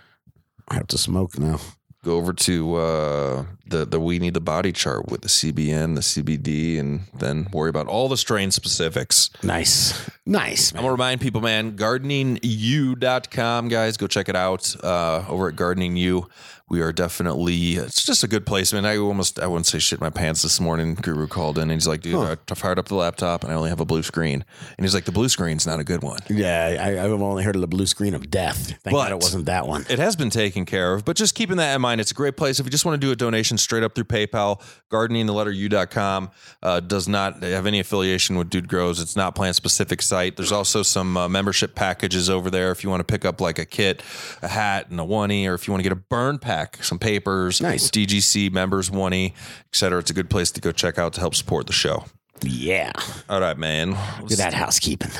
I 0.69 0.75
have 0.75 0.88
to 0.88 0.99
smoke 0.99 1.38
now. 1.38 1.61
Go 2.04 2.16
over 2.16 2.34
to 2.34 2.74
uh, 2.76 3.44
the 3.66 3.86
the 3.86 3.98
we 3.98 4.18
need 4.18 4.34
the 4.34 4.40
body 4.40 4.72
chart 4.72 5.10
with 5.10 5.22
the 5.22 5.28
CBN, 5.28 5.94
the 5.94 6.02
CBD, 6.02 6.78
and 6.78 7.00
then 7.18 7.48
worry 7.50 7.70
about 7.70 7.86
all 7.86 8.08
the 8.08 8.19
strain 8.19 8.50
specifics. 8.50 9.31
Nice, 9.43 10.10
nice. 10.26 10.70
I'm 10.72 10.81
gonna 10.82 10.93
remind 10.93 11.22
people, 11.22 11.40
man, 11.40 11.76
gardeningu.com, 11.76 13.69
guys. 13.69 13.96
Go 13.96 14.06
check 14.06 14.29
it 14.29 14.36
out. 14.36 14.76
Uh, 14.84 15.24
over 15.29 15.48
at 15.48 15.56
Gardening 15.56 15.96
U. 15.96 16.29
We 16.70 16.80
are 16.80 16.92
definitely 16.92 17.74
it's 17.74 18.04
just 18.04 18.24
a 18.24 18.26
good 18.28 18.46
place, 18.46 18.72
man. 18.72 18.86
I 18.86 18.96
almost 18.96 19.38
I 19.38 19.46
wouldn't 19.46 19.66
say 19.66 19.78
shit 19.78 20.00
my 20.00 20.08
pants 20.08 20.40
this 20.40 20.58
morning. 20.60 20.94
Guru 20.94 21.26
called 21.26 21.58
in 21.58 21.64
and 21.64 21.72
he's 21.72 21.86
like, 21.86 22.00
dude, 22.00 22.16
I 22.16 22.36
I 22.50 22.54
fired 22.54 22.78
up 22.78 22.86
the 22.88 22.94
laptop 22.94 23.44
and 23.44 23.52
I 23.52 23.56
only 23.56 23.68
have 23.68 23.80
a 23.80 23.84
blue 23.84 24.02
screen. 24.02 24.44
And 24.78 24.84
he's 24.84 24.94
like, 24.94 25.04
the 25.04 25.12
blue 25.12 25.28
screen's 25.28 25.66
not 25.66 25.78
a 25.78 25.84
good 25.84 26.02
one. 26.02 26.20
Yeah, 26.30 26.76
I, 26.80 27.04
I've 27.04 27.12
only 27.12 27.44
heard 27.44 27.54
of 27.54 27.60
the 27.60 27.66
blue 27.68 27.84
screen 27.84 28.14
of 28.14 28.30
death. 28.30 28.78
Thank 28.82 28.94
God 28.96 29.04
But- 29.10 29.12
it 29.12 29.16
wasn't 29.16 29.44
that 29.46 29.66
one. 29.68 29.84
It 29.90 29.98
has 29.98 30.16
been 30.16 30.30
taken 30.30 30.64
care 30.64 30.94
of, 30.94 31.04
but 31.04 31.16
just 31.16 31.34
keeping 31.34 31.58
that 31.58 31.74
in 31.74 31.82
mind, 31.82 32.00
it's 32.00 32.10
a 32.10 32.14
great 32.14 32.38
place. 32.38 32.58
If 32.58 32.64
you 32.64 32.70
just 32.70 32.86
want 32.86 32.98
to 32.98 33.06
do 33.06 33.12
a 33.12 33.16
donation 33.16 33.58
straight 33.58 33.82
up 33.82 33.94
through 33.94 34.04
PayPal, 34.04 34.62
gardening 34.88 35.26
the 35.26 35.34
letter 35.34 35.50
u.com 35.50 36.30
uh, 36.62 36.80
does 36.80 37.06
not 37.06 37.42
have 37.42 37.66
any 37.66 37.78
affiliation 37.80 38.36
with 38.38 38.48
Dude 38.48 38.68
Grows. 38.68 39.00
It's 39.02 39.16
not 39.16 39.34
plant 39.34 39.54
specific 39.54 40.00
site. 40.00 40.36
There's 40.36 40.52
also 40.52 40.82
some 40.82 41.16
uh, 41.18 41.28
membership 41.28 41.74
packages 41.74 42.30
over 42.30 42.48
there 42.50 42.70
if 42.70 42.82
you 42.82 42.88
want 42.88 43.00
to 43.00 43.12
pick 43.12 43.26
up 43.26 43.40
like 43.42 43.58
a 43.58 43.66
kit, 43.66 44.02
a 44.40 44.48
hat, 44.48 44.88
and 44.88 44.98
a 44.98 45.02
oney, 45.02 45.46
or 45.46 45.52
if 45.52 45.68
you 45.68 45.72
want 45.72 45.80
to 45.80 45.88
get 45.88 45.92
a 45.92 46.00
burn 46.00 46.38
pack, 46.38 46.54
some 46.81 46.99
papers, 46.99 47.61
Nice. 47.61 47.91
DGC 47.91 48.51
members 48.53 48.91
oney, 48.91 49.34
et 49.61 49.75
cetera. 49.77 49.99
It's 50.01 50.11
a 50.11 50.15
good 50.15 50.31
place 50.31 50.51
to 50.53 50.61
go 50.61 50.73
check 50.73 50.99
out 50.99 51.13
to 51.15 51.20
help 51.20 51.34
support 51.34 51.67
the 51.67 51.73
show. 51.73 52.05
Yeah, 52.43 52.93
All 53.29 53.41
right, 53.41 53.56
man. 53.56 53.91
look 54.20 54.32
at 54.32 54.39
that 54.39 54.53
housekeeping. 54.55 55.11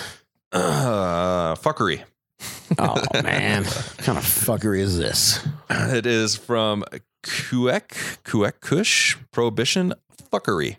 Uh, 0.53 1.55
fuckery. 1.57 2.03
Oh 2.79 2.97
man, 3.23 3.65
what 3.65 3.97
kind 3.99 4.19
of 4.19 4.25
fuckery 4.25 4.81
is 4.81 4.99
this? 4.99 5.47
It 5.71 6.07
is 6.07 6.37
from 6.37 6.85
Kuek, 7.23 8.19
Kuek 8.25 8.61
Kush, 8.61 9.17
Prohibition 9.33 9.95
Fuckery. 10.33 10.77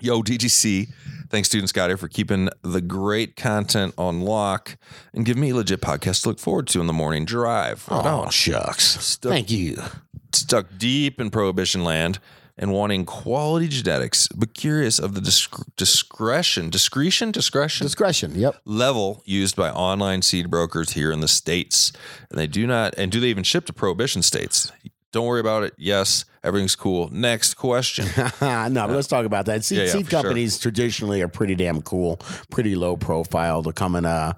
Yo, 0.00 0.22
DGC. 0.22 0.88
Thanks, 1.34 1.48
Student 1.48 1.68
Scotty, 1.70 1.96
for 1.96 2.06
keeping 2.06 2.48
the 2.62 2.80
great 2.80 3.34
content 3.34 3.92
on 3.98 4.20
lock 4.20 4.76
and 5.12 5.24
give 5.26 5.36
me 5.36 5.50
a 5.50 5.54
legit 5.56 5.80
podcast 5.80 6.22
to 6.22 6.28
look 6.28 6.38
forward 6.38 6.68
to 6.68 6.80
in 6.80 6.86
the 6.86 6.92
morning 6.92 7.24
drive. 7.24 7.88
Right 7.88 8.06
Oh 8.06 8.20
on. 8.20 8.30
shucks. 8.30 8.84
Stuck, 9.04 9.32
Thank 9.32 9.50
you. 9.50 9.78
stuck 10.32 10.66
deep 10.78 11.20
in 11.20 11.30
Prohibition 11.30 11.82
land 11.82 12.20
and 12.56 12.70
wanting 12.72 13.04
quality 13.04 13.66
genetics, 13.66 14.28
but 14.28 14.54
curious 14.54 15.00
of 15.00 15.14
the 15.14 15.20
disc- 15.20 15.60
discretion, 15.76 16.70
discretion, 16.70 17.32
discretion, 17.32 17.84
Discretion. 17.84 18.38
Yep. 18.38 18.60
level 18.64 19.20
used 19.26 19.56
by 19.56 19.70
online 19.72 20.22
seed 20.22 20.48
brokers 20.52 20.92
here 20.92 21.10
in 21.10 21.18
the 21.18 21.26
states 21.26 21.90
and 22.30 22.38
they 22.38 22.46
do 22.46 22.64
not 22.64 22.94
and 22.96 23.10
do 23.10 23.18
they 23.18 23.26
even 23.26 23.42
ship 23.42 23.66
to 23.66 23.72
prohibition 23.72 24.22
states 24.22 24.70
don't 25.10 25.26
worry 25.26 25.40
about 25.40 25.64
it 25.64 25.74
yes 25.78 26.24
everything's 26.44 26.76
cool. 26.76 27.08
Next 27.10 27.54
question. 27.54 28.06
no, 28.40 28.68
but 28.72 28.90
let's 28.90 29.08
talk 29.08 29.24
about 29.24 29.46
that. 29.46 29.64
Seed, 29.64 29.78
Yeah, 29.78 29.84
yeah, 29.84 29.92
seed 29.92 30.04
for 30.04 30.10
sure. 30.10 30.22
companies 30.22 30.58
traditionally 30.58 31.22
are 31.22 31.28
pretty 31.28 31.54
damn 31.54 31.82
cool, 31.82 32.20
pretty 32.50 32.76
low 32.76 32.96
profile. 32.96 33.62
They 33.62 33.72
come 33.72 33.96
in 33.96 34.04
a 34.04 34.36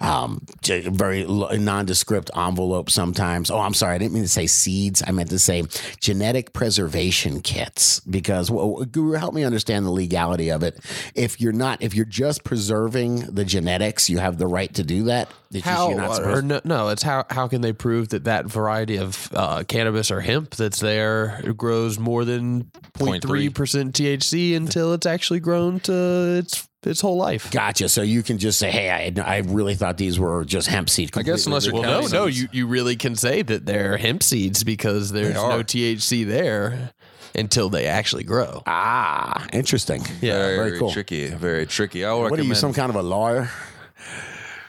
um, 0.00 0.44
very 0.62 1.24
nondescript 1.26 2.30
envelope 2.36 2.90
sometimes. 2.90 3.50
Oh, 3.50 3.58
I'm 3.58 3.74
sorry, 3.74 3.94
I 3.94 3.98
didn't 3.98 4.12
mean 4.14 4.22
to 4.22 4.28
say 4.28 4.46
seeds. 4.46 5.02
I 5.06 5.10
meant 5.10 5.30
to 5.30 5.38
say 5.38 5.64
genetic 6.00 6.52
preservation 6.52 7.40
kits 7.40 8.00
because 8.00 8.50
well, 8.50 8.84
Guru, 8.84 9.12
help 9.12 9.34
me 9.34 9.42
understand 9.44 9.86
the 9.86 9.90
legality 9.90 10.50
of 10.50 10.62
it. 10.62 10.78
If 11.14 11.40
you're 11.40 11.52
not, 11.52 11.82
if 11.82 11.94
you're 11.94 12.04
just 12.04 12.44
preserving 12.44 13.20
the 13.34 13.44
genetics, 13.44 14.10
you 14.10 14.18
have 14.18 14.38
the 14.38 14.46
right 14.46 14.72
to 14.74 14.84
do 14.84 15.04
that. 15.04 15.30
It's 15.52 15.64
How 15.64 15.88
you're 15.88 15.98
not 15.98 16.22
or 16.22 16.42
no, 16.42 16.60
no, 16.64 16.88
it's 16.88 17.02
how 17.02 17.24
how 17.30 17.48
can 17.48 17.60
they 17.60 17.72
prove 17.72 18.08
that 18.10 18.24
that 18.24 18.46
variety 18.46 18.96
of 18.96 19.30
uh, 19.32 19.62
cannabis 19.64 20.10
or 20.10 20.20
hemp 20.20 20.50
that's 20.56 20.80
there 20.80 21.40
grows 21.54 21.98
more 21.98 22.24
than 22.24 22.64
0.3 22.98 23.54
percent 23.54 23.94
THC 23.94 24.56
until 24.56 24.92
it's 24.92 25.06
actually 25.06 25.40
grown 25.40 25.80
to 25.80 26.36
its 26.38 26.68
its 26.82 27.00
whole 27.00 27.16
life? 27.16 27.50
Gotcha. 27.50 27.88
So 27.88 28.02
you 28.02 28.22
can 28.22 28.38
just 28.38 28.58
say, 28.58 28.70
"Hey, 28.70 28.90
I, 28.90 29.22
I 29.22 29.38
really 29.38 29.74
thought 29.74 29.98
these 29.98 30.18
were 30.18 30.44
just 30.44 30.68
hemp 30.68 30.88
seed." 30.90 31.16
I 31.16 31.22
guess 31.22 31.46
unless 31.46 31.66
you're 31.66 31.74
Well, 31.74 31.82
no, 31.82 32.00
counting 32.00 32.12
no, 32.12 32.26
you, 32.26 32.48
you 32.52 32.66
really 32.66 32.96
can 32.96 33.16
say 33.16 33.42
that 33.42 33.66
they're 33.66 33.96
hemp 33.96 34.22
seeds 34.22 34.64
because 34.64 35.12
there's 35.12 35.34
no 35.34 35.62
THC 35.62 36.26
there 36.26 36.92
until 37.34 37.68
they 37.68 37.86
actually 37.86 38.24
grow. 38.24 38.62
Ah, 38.66 39.46
interesting. 39.52 40.02
Yeah, 40.20 40.38
very, 40.38 40.56
very 40.56 40.78
cool. 40.78 40.90
tricky. 40.90 41.28
Very 41.28 41.66
tricky. 41.66 42.04
I'll 42.04 42.22
What 42.22 42.38
are 42.38 42.42
you, 42.42 42.54
some 42.54 42.72
kind 42.72 42.90
of 42.90 42.96
a 42.96 43.02
lawyer? 43.02 43.50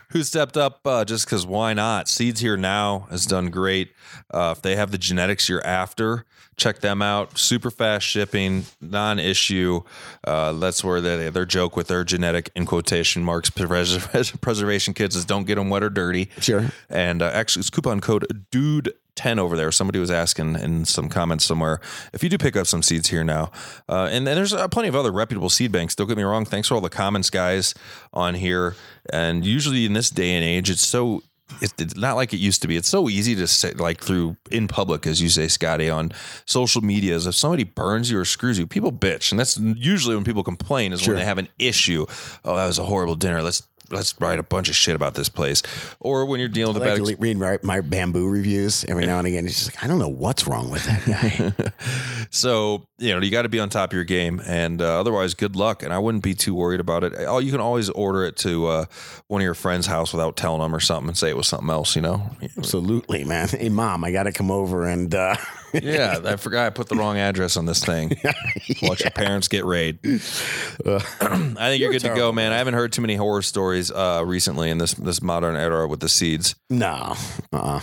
who 0.10 0.24
stepped 0.24 0.56
up 0.56 0.86
uh, 0.86 1.04
just 1.06 1.26
because 1.26 1.46
why 1.46 1.74
not? 1.74 2.08
Seeds 2.08 2.40
Here 2.40 2.58
Now 2.58 3.08
has 3.10 3.26
done 3.26 3.50
great. 3.50 3.92
Uh, 4.34 4.54
if 4.56 4.62
they 4.62 4.76
have 4.76 4.92
the 4.92 4.98
genetics 4.98 5.50
you're 5.50 5.66
after, 5.66 6.26
check 6.58 6.80
them 6.80 7.02
out. 7.02 7.38
Super 7.38 7.72
fast 7.72 8.06
shipping, 8.06 8.66
non 8.82 9.20
issue. 9.20 9.82
Uh, 10.24 10.54
that's 10.54 10.84
where 10.84 11.00
they, 11.00 11.30
their 11.30 11.46
joke 11.46 11.78
with 11.78 11.88
their 11.88 12.04
genetic, 12.04 12.52
in 12.56 12.66
quotation 12.66 13.24
marks, 13.24 13.50
pres- 13.56 14.32
preservation 14.42 14.94
kits 14.94 15.16
is 15.16 15.26
don't 15.26 15.46
get 15.46 15.56
them 15.56 15.70
wet 15.70 15.84
or 15.84 15.90
dirty. 15.90 16.30
Sure. 16.40 16.66
And 16.90 17.22
uh, 17.22 17.32
actually, 17.34 17.62
it's 17.62 17.70
coupon 17.70 18.02
code 18.02 18.46
dude. 18.52 18.94
10 19.16 19.40
over 19.40 19.58
there. 19.58 19.72
Somebody 19.72 19.98
was 19.98 20.12
asking 20.12 20.58
in 20.58 20.86
some 20.86 21.10
comments 21.10 21.44
somewhere 21.44 21.82
if 22.14 22.22
you 22.22 22.30
do 22.30 22.38
pick 22.38 22.56
up 22.56 22.68
some 22.68 22.84
seeds 22.84 23.10
here 23.10 23.24
now. 23.24 23.52
Uh, 23.90 24.08
and 24.12 24.28
then 24.28 24.36
there's 24.36 24.54
uh, 24.54 24.68
plenty 24.68 24.90
of 24.90 24.96
other 24.96 25.12
reputable 25.12 25.50
seed 25.50 25.72
banks. 25.72 25.96
Don't 25.96 26.08
get 26.08 26.18
me 26.18 26.22
wrong. 26.22 26.46
Thanks 26.46 26.68
for 26.68 26.76
all 26.76 26.82
the 26.82 26.90
comments, 26.92 27.32
guys, 27.32 27.74
on 28.14 28.36
here. 28.36 28.76
And 29.12 29.44
usually 29.44 29.88
in 29.88 29.94
this 29.94 30.12
day 30.12 30.36
and 30.36 30.46
age, 30.46 30.70
it's 30.70 30.86
so. 30.86 31.24
It's 31.62 31.74
it's 31.78 31.96
not 31.96 32.16
like 32.16 32.34
it 32.34 32.38
used 32.38 32.62
to 32.64 32.68
be. 32.68 32.76
It's 32.76 32.90
so 32.90 33.10
easy 33.10 33.36
to 33.36 33.48
say, 33.48 33.72
like 33.72 34.02
through 34.02 34.36
in 34.52 34.68
public, 34.68 35.08
as 35.08 35.22
you 35.22 35.30
say, 35.30 35.48
Scotty, 35.48 35.90
on 35.90 36.12
social 36.46 36.82
medias. 36.82 37.26
If 37.26 37.36
somebody 37.36 37.64
burns 37.64 38.12
you 38.12 38.20
or 38.20 38.26
screws 38.26 38.60
you, 38.60 38.68
people 38.68 38.92
bitch, 38.92 39.32
and 39.32 39.40
that's 39.40 39.58
usually 39.58 40.16
when 40.16 40.24
people 40.26 40.44
complain 40.44 40.92
is 40.94 41.02
Sure. 41.02 41.14
when 41.14 41.22
they 41.22 41.26
have 41.26 41.38
an 41.38 41.48
issue. 41.58 42.06
Oh, 42.44 42.56
that 42.56 42.68
was 42.68 42.78
a 42.78 42.84
horrible 42.84 43.16
dinner. 43.16 43.42
Let's 43.42 43.64
let's 43.92 44.20
write 44.20 44.40
a 44.40 44.44
bunch 44.44 44.70
of 44.70 44.76
shit 44.76 44.96
about 44.96 45.16
this 45.16 45.30
place. 45.30 45.64
Or 46.00 46.26
when 46.26 46.40
you're 46.40 46.50
dealing 46.50 46.74
with 46.74 46.84
I 46.84 46.96
like 46.96 47.16
to 47.16 47.22
read 47.22 47.38
my, 47.38 47.60
my 47.64 47.82
bamboo 47.82 48.28
reviews 48.28 48.86
every 48.86 49.06
now 49.06 49.20
and 49.20 49.28
again. 49.28 49.46
It's 49.46 49.56
just 49.56 49.76
like 49.76 49.84
I 49.84 49.88
don't 49.88 50.00
know 50.00 50.08
what's 50.08 50.48
wrong 50.48 50.70
with 50.70 50.86
that 50.86 51.06
guy. 51.06 51.72
So 52.30 52.88
you 52.98 53.14
know 53.14 53.22
you 53.22 53.32
got 53.32 53.44
to 53.44 53.50
be 53.50 53.60
on 53.60 53.70
top 53.70 53.92
of 53.92 53.96
your 53.96 54.04
game, 54.04 54.42
and 54.46 54.82
uh, 54.82 55.00
otherwise, 55.00 55.34
good 55.34 55.56
luck. 55.56 55.82
And 55.82 55.94
I 55.94 56.00
wouldn't 56.00 56.24
be 56.24 56.34
too 56.34 56.54
worried 56.54 56.80
about 56.80 57.04
it. 57.04 57.14
Oh, 57.20 57.40
you 57.40 57.52
can 57.52 57.62
always 57.62 57.90
order 57.90 58.26
it 58.26 58.36
to 58.38 58.68
uh, 58.68 58.86
one 59.28 59.42
of 59.42 59.46
your 59.46 59.54
friends' 59.54 59.88
house 59.88 60.12
without 60.12 60.36
telling 60.36 60.62
them 60.62 60.76
or 60.76 60.80
something, 60.80 61.08
and 61.08 61.18
say 61.18 61.30
it 61.30 61.38
was 61.38 61.48
something 61.48 61.70
else. 61.70 61.96
You 61.96 62.02
know? 62.02 62.30
Absolutely, 62.58 63.24
man. 63.24 63.48
Hey, 63.48 63.70
mom, 63.70 64.04
I 64.04 64.12
got 64.12 64.24
to 64.24 64.32
come 64.32 64.52
over 64.52 64.86
and 64.86 65.14
uh, 65.16 65.36
Yeah, 65.84 66.20
I 66.24 66.36
forgot 66.38 66.66
I 66.66 66.70
put 66.70 66.88
the 66.88 66.96
wrong 66.96 67.18
address 67.18 67.58
on 67.58 67.66
this 67.66 67.84
thing. 67.84 68.12
Watch 68.82 69.02
your 69.02 69.12
parents 69.12 69.48
get 69.48 69.66
raid. 69.66 70.00
I 70.04 71.00
think 71.20 71.82
you're 71.82 71.92
good 71.92 72.02
to 72.02 72.16
go, 72.16 72.32
man. 72.32 72.52
I 72.54 72.58
haven't 72.58 72.74
heard 72.74 72.94
too 72.94 73.02
many 73.02 73.16
horror 73.16 73.42
stories 73.42 73.77
uh, 73.92 74.24
recently 74.26 74.70
in 74.70 74.78
this 74.78 74.94
this 74.94 75.22
modern 75.22 75.56
era 75.56 75.88
with 75.88 76.00
the 76.00 76.10
seeds. 76.10 76.56
no. 76.70 77.16
Uh-uh. 77.54 77.82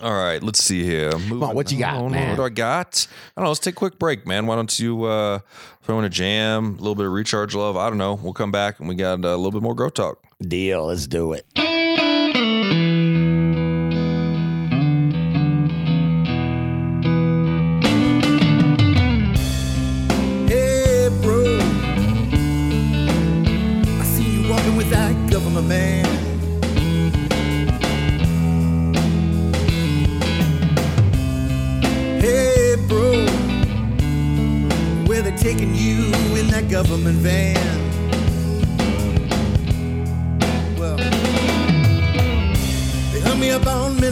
All 0.00 0.12
right, 0.14 0.40
let's 0.40 0.62
see 0.62 0.84
here. 0.84 1.10
Moving 1.18 1.42
on, 1.42 1.56
what 1.56 1.72
you 1.72 1.78
got, 1.78 1.96
on. 1.96 2.12
man? 2.12 2.28
What 2.30 2.36
do 2.36 2.42
I 2.44 2.50
got? 2.50 3.04
I 3.36 3.40
don't 3.40 3.46
know. 3.46 3.50
Let's 3.50 3.58
take 3.58 3.74
a 3.74 3.76
quick 3.76 3.98
break, 3.98 4.24
man. 4.28 4.46
Why 4.46 4.54
don't 4.54 4.78
you 4.78 5.02
uh, 5.02 5.40
throw 5.82 5.98
in 5.98 6.04
a 6.04 6.08
jam, 6.08 6.66
a 6.66 6.78
little 6.78 6.94
bit 6.94 7.06
of 7.06 7.10
recharge 7.10 7.56
love? 7.56 7.76
I 7.76 7.88
don't 7.88 7.98
know. 7.98 8.14
We'll 8.14 8.32
come 8.32 8.52
back 8.52 8.78
and 8.78 8.88
we 8.88 8.94
got 8.94 9.14
a 9.24 9.36
little 9.36 9.50
bit 9.50 9.60
more 9.60 9.74
grow 9.74 9.90
talk. 9.90 10.18
Deal. 10.40 10.86
Let's 10.86 11.08
do 11.08 11.32
it. 11.32 11.44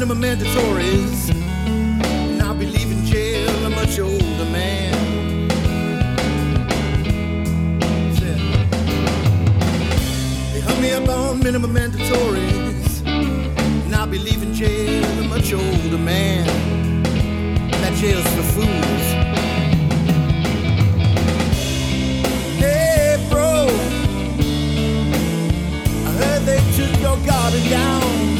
Minimum 0.00 0.23
mandatories. 0.23 1.28
And 1.69 2.40
I'll 2.40 2.54
be 2.54 2.64
leaving 2.64 3.04
jail 3.04 3.50
a 3.66 3.69
much 3.69 3.99
older 4.00 4.47
man. 4.50 4.95
They 10.54 10.61
hung 10.61 10.80
me 10.80 10.92
up 10.92 11.07
on 11.07 11.40
minimum 11.40 11.75
mandatories. 11.75 13.07
And 13.07 13.95
I'll 13.95 14.07
be 14.07 14.19
leaving 14.19 14.54
jail 14.54 15.04
a 15.04 15.28
much 15.28 15.52
older 15.52 15.99
man. 15.99 16.47
That 17.83 17.92
jail's 17.97 18.25
for 18.35 18.42
fools. 18.54 19.07
Hey, 22.59 23.19
bro. 23.28 23.69
I 26.07 26.11
heard 26.23 26.42
they 26.47 26.61
took 26.75 27.00
your 27.02 27.19
garden 27.26 27.69
down, 27.69 28.39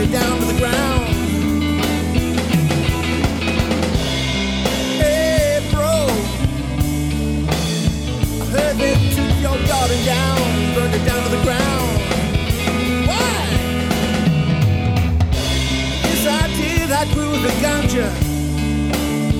it 0.00 0.12
down 0.12 0.38
to 0.40 0.46
the 0.46 0.58
ground. 0.58 1.06
Hey, 5.00 5.68
bro. 5.72 6.06
I 8.40 8.46
heard 8.52 8.76
they 8.76 8.94
took 9.14 9.34
your 9.40 9.58
garden 9.66 10.04
down, 10.04 10.38
burned 10.74 10.94
it 10.94 11.04
down 11.06 11.22
to 11.24 11.30
the 11.36 11.42
ground. 11.44 11.90
Why? 13.08 13.30
Yes, 16.04 16.26
I 16.26 16.48
did. 16.56 16.90
I 16.90 17.04
grew 17.14 17.32
the 17.46 17.52
ganja 17.64 18.08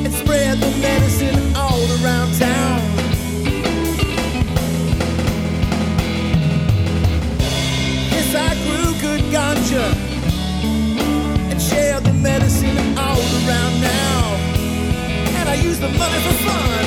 and 0.04 0.12
spread 0.14 0.58
the 0.58 0.70
medicine 0.80 1.56
all 1.56 1.82
around 2.02 2.38
town. 2.38 2.55
Use 15.76 15.80
the 15.80 15.98
money 15.98 16.18
for 16.20 16.34
fun. 16.44 16.84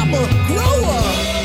I'm 0.00 0.14
a 0.14 0.46
grower. 0.46 1.43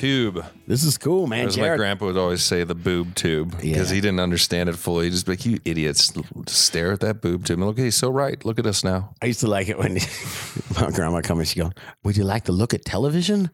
Tube? 0.00 0.44
This 0.66 0.82
is 0.84 0.96
cool, 0.98 1.26
man. 1.26 1.46
As 1.48 1.56
my 1.56 1.64
Jared, 1.64 1.78
grandpa 1.78 2.06
would 2.06 2.16
always 2.16 2.42
say, 2.42 2.64
the 2.64 2.74
boob 2.74 3.14
tube, 3.14 3.50
because 3.60 3.90
Yeah. 3.90 3.94
he 3.94 4.00
didn't 4.00 4.20
understand 4.20 4.68
it 4.68 4.76
fully. 4.76 5.04
He'd 5.04 5.12
just 5.12 5.26
be 5.26 5.32
like, 5.32 5.44
"You 5.46 5.58
idiots! 5.64 6.12
Just 6.46 6.62
stare 6.62 6.92
at 6.92 7.00
that 7.00 7.20
boob 7.20 7.44
tube." 7.44 7.58
And 7.58 7.66
look, 7.66 7.78
he's 7.78 7.96
so 7.96 8.10
right. 8.10 8.42
Look 8.44 8.58
at 8.58 8.66
us 8.66 8.82
now. 8.84 9.14
I 9.22 9.26
used 9.26 9.40
to 9.40 9.46
like 9.48 9.68
it 9.68 9.78
when 9.78 9.94
my 10.80 10.90
grandma 10.90 11.20
come 11.20 11.38
and 11.38 11.46
she 11.48 11.60
go, 11.60 11.70
"Would 12.04 12.16
you 12.16 12.24
like 12.24 12.44
to 12.44 12.52
look 12.52 12.72
at 12.74 12.84
television?" 12.84 13.50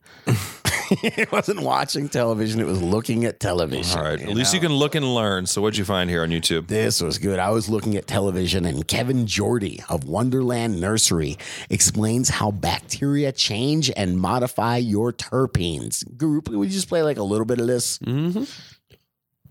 it 1.03 1.31
wasn't 1.33 1.61
watching 1.61 2.09
television; 2.09 2.61
it 2.61 2.67
was 2.67 2.83
looking 2.83 3.25
at 3.25 3.41
television. 3.41 3.99
All 3.99 4.05
right. 4.05 4.21
At 4.21 4.29
least 4.29 4.55
you 4.55 4.61
can 4.61 4.73
look 4.73 4.95
and 4.95 5.15
learn. 5.15 5.47
So, 5.47 5.61
what'd 5.63 5.79
you 5.79 5.85
find 5.85 6.09
here 6.11 6.23
on 6.23 6.31
YouTube? 6.31 6.69
This 6.69 7.03
was 7.03 7.19
good. 7.19 7.39
I 7.39 7.51
was 7.51 7.69
looking 7.69 7.97
at 7.97 8.07
television, 8.07 8.65
and 8.65 8.87
Kevin 8.87 9.27
Jodrey 9.27 9.81
of 9.91 10.05
Wonderland 10.05 10.81
Nursery 10.81 11.37
explains 11.71 12.29
how 12.29 12.51
bacteria 12.51 13.33
change 13.33 13.91
and 13.97 14.19
modify 14.19 14.77
your 14.77 15.13
terpenes. 15.13 16.05
Guru, 16.17 16.41
would 16.47 16.69
you 16.69 16.75
just 16.75 16.89
play 16.89 17.03
like 17.03 17.17
a 17.19 17.23
little 17.23 17.47
bit 17.47 17.61
of 17.61 17.67
this? 17.67 17.99
Mm-hmm. 17.99 18.45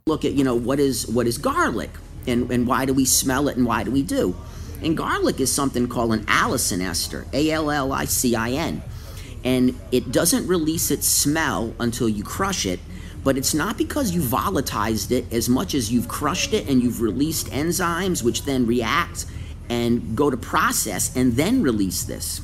look 0.08 0.24
at 0.26 0.34
you 0.34 0.44
know 0.44 0.56
what 0.56 0.80
is 0.80 1.08
what 1.08 1.28
is 1.28 1.38
garlic 1.38 1.90
and 2.28 2.50
and 2.52 2.68
why 2.68 2.86
do 2.86 2.94
we 2.94 3.06
smell 3.06 3.48
it 3.48 3.58
and 3.58 3.66
why 3.66 3.84
do 3.84 3.92
we 3.92 4.04
do 4.04 4.36
and 4.82 4.96
garlic 4.98 5.40
is 5.40 5.52
something 5.52 5.88
called 5.88 6.14
an 6.14 6.24
allicin 6.26 6.82
ester 6.82 7.26
a-l-l-i-c-i-n 7.34 8.82
and 9.46 9.80
it 9.92 10.12
doesn't 10.12 10.46
release 10.48 10.92
its 10.92 11.08
smell 11.08 11.74
until 11.80 12.10
you 12.10 12.24
crush 12.24 12.66
it 12.66 12.80
but 13.24 13.38
it's 13.38 13.54
not 13.54 13.78
because 13.78 14.12
you 14.12 14.22
volatilized 14.22 15.12
it 15.12 15.32
as 15.32 15.48
much 15.48 15.74
as 15.74 15.92
you've 15.92 16.08
crushed 16.08 16.54
it 16.54 16.68
and 16.68 16.84
you've 16.84 17.02
released 17.02 17.48
enzymes 17.48 18.22
which 18.22 18.44
then 18.44 18.68
react 18.68 19.26
and 19.70 20.16
go 20.16 20.30
to 20.30 20.38
process 20.38 21.16
and 21.16 21.34
then 21.34 21.62
release 21.62 22.04
this 22.04 22.42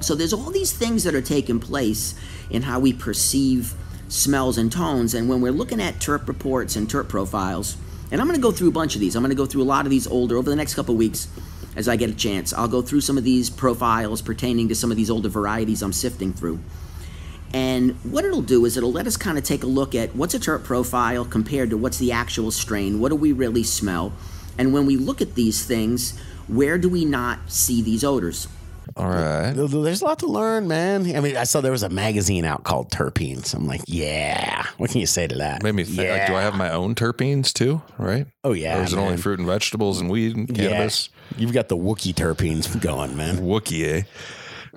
so 0.00 0.14
there's 0.14 0.32
all 0.32 0.50
these 0.50 0.72
things 0.72 1.04
that 1.04 1.14
are 1.14 1.22
taking 1.22 1.60
place 1.60 2.14
in 2.50 2.62
how 2.62 2.78
we 2.78 2.92
perceive 2.92 3.74
smells 4.08 4.58
and 4.58 4.70
tones. 4.70 5.14
And 5.14 5.28
when 5.28 5.40
we're 5.40 5.52
looking 5.52 5.80
at 5.80 5.94
terp 5.94 6.28
reports 6.28 6.76
and 6.76 6.88
terp 6.88 7.08
profiles, 7.08 7.76
and 8.10 8.20
I'm 8.20 8.26
going 8.26 8.38
to 8.38 8.42
go 8.42 8.52
through 8.52 8.68
a 8.68 8.72
bunch 8.72 8.94
of 8.94 9.00
these. 9.00 9.16
I'm 9.16 9.22
going 9.22 9.30
to 9.30 9.36
go 9.36 9.46
through 9.46 9.62
a 9.62 9.64
lot 9.64 9.86
of 9.86 9.90
these 9.90 10.06
older 10.06 10.36
over 10.36 10.50
the 10.50 10.56
next 10.56 10.74
couple 10.74 10.94
weeks 10.94 11.28
as 11.76 11.88
I 11.88 11.96
get 11.96 12.10
a 12.10 12.14
chance. 12.14 12.52
I'll 12.52 12.68
go 12.68 12.82
through 12.82 13.00
some 13.00 13.18
of 13.18 13.24
these 13.24 13.50
profiles 13.50 14.22
pertaining 14.22 14.68
to 14.68 14.74
some 14.74 14.90
of 14.90 14.96
these 14.96 15.10
older 15.10 15.28
varieties 15.28 15.82
I'm 15.82 15.92
sifting 15.92 16.32
through. 16.32 16.60
And 17.52 17.92
what 18.02 18.24
it'll 18.24 18.42
do 18.42 18.64
is 18.64 18.76
it'll 18.76 18.92
let 18.92 19.06
us 19.06 19.16
kind 19.16 19.38
of 19.38 19.44
take 19.44 19.62
a 19.62 19.68
look 19.68 19.94
at 19.94 20.14
what's 20.16 20.34
a 20.34 20.40
terp 20.40 20.64
profile 20.64 21.24
compared 21.24 21.70
to 21.70 21.76
what's 21.76 21.98
the 21.98 22.10
actual 22.10 22.50
strain. 22.50 22.98
What 22.98 23.10
do 23.10 23.16
we 23.16 23.32
really 23.32 23.62
smell? 23.62 24.12
And 24.58 24.72
when 24.72 24.86
we 24.86 24.96
look 24.96 25.20
at 25.20 25.34
these 25.34 25.64
things, 25.64 26.18
where 26.48 26.78
do 26.78 26.88
we 26.88 27.04
not 27.04 27.50
see 27.50 27.80
these 27.80 28.02
odors? 28.04 28.48
All 28.96 29.08
right. 29.08 29.52
There's 29.52 30.02
a 30.02 30.04
lot 30.04 30.18
to 30.20 30.26
learn, 30.26 30.68
man. 30.68 31.14
I 31.16 31.20
mean, 31.20 31.36
I 31.36 31.44
saw 31.44 31.60
there 31.60 31.72
was 31.72 31.82
a 31.82 31.88
magazine 31.88 32.44
out 32.44 32.64
called 32.64 32.90
Terpenes. 32.90 33.54
I'm 33.54 33.66
like, 33.66 33.80
yeah. 33.86 34.66
What 34.76 34.90
can 34.90 35.00
you 35.00 35.06
say 35.06 35.26
to 35.26 35.34
that? 35.36 35.62
Made 35.62 35.74
me 35.74 35.84
think, 35.84 36.08
like, 36.10 36.26
do 36.26 36.34
I 36.36 36.42
have 36.42 36.54
my 36.54 36.70
own 36.70 36.94
terpenes 36.94 37.52
too? 37.52 37.82
Right? 37.98 38.26
Oh, 38.44 38.52
yeah, 38.52 38.78
Or 38.78 38.82
is 38.82 38.92
it 38.92 38.98
only 38.98 39.16
fruit 39.16 39.38
and 39.38 39.48
vegetables 39.48 40.00
and 40.00 40.10
weed 40.10 40.36
and 40.36 40.48
Yeah. 40.56 40.68
cannabis? 40.68 41.08
You've 41.36 41.52
got 41.52 41.68
the 41.68 41.76
Wookie 41.76 42.14
terpenes 42.14 42.78
going, 42.80 43.16
man. 43.16 43.38
Wookie, 43.38 43.84
eh? 43.86 44.02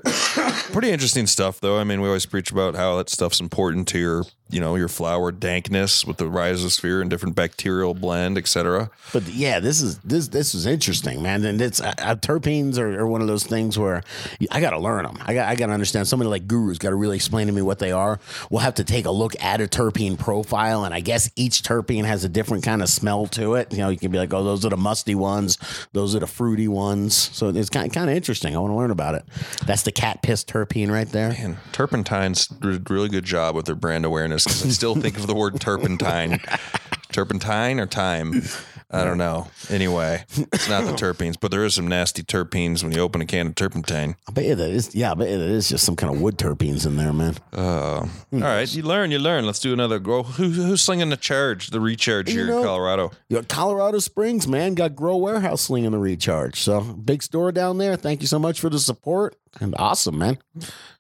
Pretty 0.72 0.92
interesting 0.92 1.28
stuff, 1.28 1.60
though. 1.60 1.80
I 1.80 1.84
mean, 1.84 2.02
we 2.02 2.08
always 2.08 2.26
preach 2.26 2.52
about 2.52 2.76
how 2.76 2.98
that 2.98 3.10
stuff's 3.10 3.40
important 3.40 3.88
to 3.90 4.00
your, 4.00 4.24
you 4.50 4.62
know, 4.62 4.76
your 4.76 4.88
flower 4.88 5.32
dankness 5.32 6.06
with 6.06 6.18
the 6.18 6.26
rhizosphere 6.26 7.02
and 7.02 7.10
different 7.10 7.36
bacterial 7.36 7.94
blend, 7.94 8.38
etc. 8.38 8.90
But 9.12 9.28
yeah, 9.28 9.60
this 9.60 9.82
is 9.82 9.98
this 10.00 10.30
this 10.30 10.56
is 10.56 10.66
interesting, 10.66 11.22
man. 11.22 11.44
And 11.44 11.62
it's 11.62 11.82
uh, 11.82 11.94
uh, 11.98 12.16
terpenes 12.16 12.78
are, 12.78 13.00
are 13.00 13.08
one 13.08 13.22
of 13.22 13.28
those 13.28 13.44
things 13.44 13.78
where 13.78 14.04
I 14.52 14.62
got 14.62 14.72
to 14.72 14.80
learn 14.80 15.04
them. 15.04 15.18
I 15.22 15.34
got 15.34 15.50
I 15.50 15.56
got 15.56 15.68
to 15.68 15.74
understand. 15.74 16.08
Somebody 16.08 16.30
like 16.30 16.48
Guru's 16.48 16.78
got 16.78 16.92
to 16.92 16.96
really 16.96 17.18
explain 17.18 17.48
to 17.48 17.54
me 17.54 17.62
what 17.62 17.80
they 17.80 17.92
are. 17.92 18.20
We'll 18.50 18.62
have 18.62 18.76
to 18.76 18.84
take 18.84 19.06
a 19.06 19.12
look 19.12 19.36
at 19.42 19.60
a 19.60 19.66
terpene 19.66 20.18
profile, 20.18 20.86
and 20.86 20.94
I 20.94 21.02
guess 21.02 21.30
each 21.36 21.64
terpene 21.64 22.06
has 22.06 22.24
a 22.24 22.30
different 22.30 22.64
kind 22.64 22.82
of 22.82 22.90
smell 22.90 23.28
to 23.28 23.56
it. 23.56 23.74
You 23.74 23.80
know, 23.80 23.90
you 23.90 23.98
can 23.98 24.12
be 24.12 24.18
like, 24.18 24.34
oh, 24.34 24.44
those 24.44 24.66
are 24.66 24.70
the 24.70 24.78
musty 24.78 25.16
ones, 25.16 25.58
those 25.92 26.16
are 26.16 26.20
the 26.20 26.28
fruity 26.28 26.68
ones. 26.68 27.16
So 27.16 27.50
it's 27.50 27.70
kind 27.70 27.92
kind 27.92 28.10
of 28.10 28.16
interesting. 28.16 28.56
I 28.56 28.60
want 28.60 28.72
to 28.72 28.78
learn 28.78 28.92
about 28.92 29.16
it. 29.16 29.26
That's 29.66 29.84
the 29.84 29.92
cat 29.92 30.22
piss 30.22 30.44
terpene 30.44 30.90
right 30.90 31.10
there. 31.10 31.36
And 31.38 31.58
Turpentine's 31.74 32.48
did 32.48 32.90
a 32.90 32.94
really 32.94 33.10
good 33.10 33.26
job 33.26 33.56
with 33.56 33.66
their 33.66 33.76
brand 33.76 34.06
awareness 34.06 34.37
because 34.46 34.66
I 34.66 34.70
still 34.70 34.96
think 34.96 35.18
of 35.18 35.28
the 35.28 35.36
word 35.36 35.60
turpentine. 35.60 36.40
Turpentine 37.12 37.80
or 37.80 37.88
time? 37.88 38.44
I 38.90 39.04
don't 39.04 39.18
know. 39.18 39.48
Anyway, 39.70 40.24
it's 40.54 40.70
not 40.70 40.86
the 40.86 40.92
terpenes, 40.94 41.36
but 41.40 41.52
there 41.52 41.66
is 41.66 41.74
some 41.74 41.90
nasty 41.90 42.24
terpenes 42.24 42.84
when 42.84 42.94
you 42.94 43.02
open 43.02 43.20
a 43.20 43.26
can 43.26 43.48
of 43.48 43.56
turpentine. 43.56 44.16
I 44.30 44.32
bet 44.32 44.46
you 44.46 44.56
that 44.56 44.70
is. 44.70 44.96
Yeah, 44.96 45.12
I 45.12 45.14
bet 45.16 45.30
you 45.30 45.38
that 45.38 45.50
is 45.50 45.68
just 45.68 45.84
some 45.86 45.98
kind 45.98 46.14
of 46.16 46.22
wood 46.22 46.38
terpenes 46.38 46.86
in 46.86 46.96
there, 46.96 47.12
man. 47.12 47.36
Oh. 47.52 48.10
Hmm. 48.32 48.42
All 48.44 48.48
right, 48.50 48.74
you 48.74 48.84
learn, 48.84 49.12
you 49.12 49.20
learn. 49.20 49.46
Let's 49.46 49.60
do 49.60 49.74
another. 49.74 50.00
grow. 50.00 50.24
Who, 50.24 50.50
who's 50.52 50.82
slinging 50.82 51.10
the 51.10 51.18
charge, 51.18 51.68
the 51.68 51.82
recharge 51.82 52.30
You 52.30 52.38
here 52.40 52.48
know- 52.48 52.60
in 52.60 52.64
Colorado? 52.64 53.12
You 53.28 53.36
got 53.38 53.50
Colorado 53.50 54.00
Springs, 54.00 54.48
man, 54.48 54.74
got 54.74 54.96
Grow 54.96 55.18
Warehouse 55.18 55.64
slinging 55.64 55.92
the 55.92 55.98
recharge. 56.00 56.62
So 56.62 56.80
big 56.82 57.22
store 57.24 57.52
down 57.52 57.78
there. 57.80 57.98
Thank 57.98 58.22
you 58.22 58.28
so 58.28 58.40
much 58.40 58.62
for 58.62 58.70
the 58.70 58.80
support. 58.80 59.36
And 59.60 59.76
awesome, 59.78 60.18
man. 60.18 60.38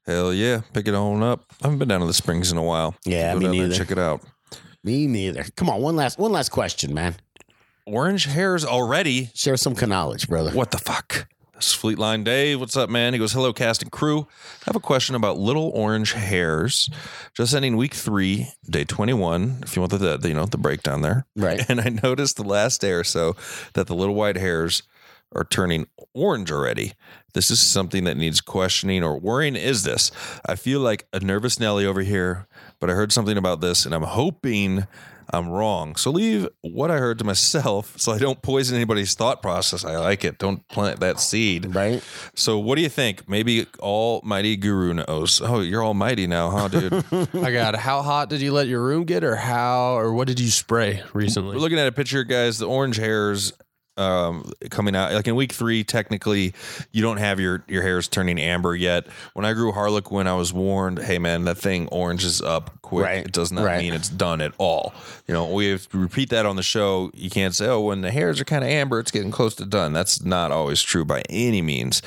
Hell 0.06 0.34
yeah, 0.34 0.62
pick 0.74 0.88
it 0.90 0.94
on 0.96 1.24
up. 1.24 1.44
I 1.62 1.68
haven't 1.68 1.80
been 1.80 1.88
down 1.88 2.02
to 2.02 2.06
the 2.08 2.14
Springs 2.14 2.52
in 2.52 2.58
a 2.58 2.64
while. 2.64 2.96
Yeah, 3.06 3.34
Go 3.34 3.40
me 3.40 3.46
down 3.46 3.52
there 3.56 3.62
and 3.64 3.72
neither. 3.72 3.84
check 3.86 3.92
it 3.92 4.00
out. 4.00 4.22
Me 4.84 5.06
neither. 5.08 5.44
Come 5.56 5.70
on, 5.70 5.82
one 5.82 5.96
last 5.96 6.18
one 6.18 6.32
last 6.32 6.50
question, 6.50 6.94
man. 6.94 7.16
Orange 7.88 8.26
hairs 8.26 8.66
already. 8.66 9.30
Share 9.34 9.56
some 9.56 9.74
knowledge, 9.74 10.28
brother. 10.28 10.52
What 10.52 10.72
the 10.72 10.78
fuck? 10.78 11.30
This 11.56 11.74
is 11.74 11.82
Fleetline 11.82 12.26
Dave. 12.26 12.60
What's 12.60 12.76
up, 12.76 12.90
man? 12.90 13.14
He 13.14 13.20
goes, 13.20 13.32
Hello, 13.32 13.54
cast 13.54 13.82
and 13.82 13.90
crew. 13.90 14.28
I 14.30 14.64
have 14.66 14.76
a 14.76 14.82
question 14.82 15.16
about 15.16 15.40
little 15.40 15.72
orange 15.74 16.12
hairs. 16.12 16.90
Just 17.34 17.56
ending 17.56 17.78
week 17.78 17.94
three, 17.94 18.50
day 18.70 18.84
21. 18.84 19.60
If 19.64 19.78
you 19.78 19.82
want 19.82 19.94
the, 19.94 20.18
the 20.18 20.28
you 20.28 20.34
know, 20.34 20.46
the 20.46 20.58
breakdown 20.58 21.02
there. 21.02 21.26
Right. 21.38 21.66
And 21.70 21.80
I 21.80 21.88
noticed 22.04 22.36
the 22.36 22.44
last 22.44 22.82
day 22.82 22.92
or 22.92 23.06
so 23.06 23.38
that 23.72 23.88
the 23.88 23.96
little 23.96 24.16
white 24.16 24.36
hairs 24.36 24.84
are 25.34 25.46
turning 25.46 25.88
orange 26.14 26.52
already. 26.52 26.92
This 27.34 27.50
is 27.50 27.62
something 27.62 28.04
that 28.04 28.18
needs 28.18 28.42
questioning 28.42 29.02
or 29.02 29.18
worrying. 29.18 29.56
Is 29.56 29.84
this? 29.84 30.12
I 30.46 30.56
feel 30.56 30.82
like 30.82 31.08
a 31.14 31.22
nervous 31.22 31.58
Nelly 31.58 31.86
over 31.86 32.02
here, 32.02 32.48
but 32.82 32.90
I 32.90 32.94
heard 32.94 33.14
something 33.14 33.38
about 33.38 33.62
this 33.62 33.86
and 33.86 33.96
I'm 33.96 34.04
hoping 34.04 34.88
I'm 35.32 35.50
wrong. 35.50 35.96
So 35.96 36.12
leave 36.12 36.48
what 36.62 36.92
I 36.92 36.98
heard 36.98 37.20
to 37.20 37.24
myself 37.24 37.94
so 37.98 38.12
I 38.12 38.18
don't 38.18 38.42
poison 38.42 38.76
anybody's 38.76 39.14
thought 39.14 39.42
process. 39.42 39.84
I 39.84 39.98
like 39.98 40.24
it. 40.24 40.38
Don't 40.38 40.68
plant 40.68 41.00
that 41.02 41.20
seed. 41.20 41.76
Right? 41.76 42.04
So 42.36 42.60
what 42.60 42.76
do 42.76 42.82
you 42.82 42.90
think? 42.90 43.28
Maybe 43.28 43.66
Almighty 43.80 44.56
Guru 44.56 44.94
knows. 44.94 45.42
Oh, 45.42 45.60
you're 45.60 45.84
almighty 45.84 46.28
now, 46.28 46.50
huh, 46.50 46.68
dude? 46.68 46.94
I 47.44 47.52
got. 47.52 47.76
How 47.76 48.02
hot 48.02 48.30
did 48.30 48.42
you 48.42 48.54
let 48.54 48.68
your 48.68 48.82
room 48.82 49.04
get, 49.04 49.24
or 49.24 49.36
how, 49.36 49.98
or 49.98 50.14
what 50.14 50.28
did 50.28 50.40
you 50.40 50.50
spray 50.50 51.04
recently? 51.14 51.56
We're 51.56 51.62
looking 51.62 51.80
at 51.80 51.88
a 51.88 51.92
picture, 51.92 52.24
guys. 52.24 52.60
The 52.60 52.68
orange 52.68 52.98
hairs 52.98 53.54
um, 53.98 54.52
coming 54.70 54.96
out. 54.96 55.12
Like 55.14 55.28
in 55.28 55.36
week 55.36 55.54
three, 55.54 55.84
technically, 55.84 56.54
you 56.92 57.02
don't 57.02 57.18
have 57.18 57.40
your 57.40 57.64
your 57.68 57.82
hairs 57.82 58.08
turning 58.08 58.40
amber 58.40 58.76
yet. 58.76 59.08
When 59.34 59.46
I 59.46 59.54
grew 59.54 59.72
Harlequin, 59.72 60.28
I 60.28 60.34
was 60.36 60.54
warned, 60.54 61.00
"Hey, 61.00 61.18
man, 61.20 61.46
that 61.46 61.58
thing 61.58 61.88
oranges 61.90 62.42
up 62.42 62.82
quick. 62.82 63.06
Right. 63.06 63.26
It 63.26 63.32
does 63.32 63.52
not 63.52 63.64
Right. 63.66 63.80
mean 63.80 63.94
it's 63.94 64.10
done 64.10 64.42
at 64.42 64.54
all." 64.58 64.94
You 65.28 65.34
know, 65.34 65.52
we 65.52 65.68
have 65.70 65.90
to 65.90 65.98
repeat 65.98 66.30
that 66.30 66.46
on 66.46 66.56
the 66.56 66.64
show. 66.64 67.12
You 67.14 67.30
can't 67.30 67.56
say, 67.56 67.68
"Oh, 67.68 67.82
when 67.82 68.02
the 68.02 68.12
hairs 68.12 68.40
are 68.40 68.46
kind 68.46 68.64
of 68.64 68.70
amber, 68.70 69.00
it's 69.00 69.12
getting 69.12 69.32
close 69.32 69.56
to 69.56 69.66
done." 69.66 69.94
That's 69.94 70.24
not 70.24 70.52
always 70.52 70.82
true 70.82 71.06
by 71.06 71.22
any 71.30 71.62
means. 71.62 72.02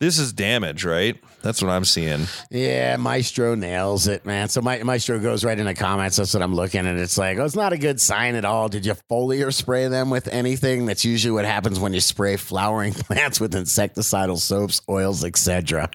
This 0.00 0.18
is 0.18 0.32
damage, 0.32 0.84
right? 0.84 1.16
That's 1.40 1.62
what 1.62 1.70
I'm 1.70 1.84
seeing. 1.84 2.26
Yeah, 2.50 2.96
Maestro 2.96 3.54
nails 3.54 4.08
it, 4.08 4.26
man. 4.26 4.48
So 4.48 4.60
my, 4.60 4.82
Maestro 4.82 5.20
goes 5.20 5.44
right 5.44 5.58
in 5.58 5.66
the 5.66 5.74
comments. 5.74 6.16
That's 6.16 6.34
what 6.34 6.42
I'm 6.42 6.54
looking 6.54 6.86
at. 6.86 6.96
It's 6.96 7.16
like, 7.16 7.38
oh, 7.38 7.44
it's 7.44 7.54
not 7.54 7.72
a 7.72 7.78
good 7.78 8.00
sign 8.00 8.34
at 8.34 8.44
all. 8.44 8.68
Did 8.68 8.86
you 8.86 8.94
foliar 9.10 9.52
spray 9.52 9.86
them 9.86 10.10
with 10.10 10.26
anything? 10.28 10.86
That's 10.86 11.04
usually 11.04 11.32
what 11.32 11.44
happens 11.44 11.78
when 11.78 11.92
you 11.94 12.00
spray 12.00 12.36
flowering 12.36 12.92
plants 12.94 13.40
with 13.40 13.52
insecticidal 13.52 14.38
soaps, 14.38 14.80
oils, 14.88 15.22
etc. 15.22 15.90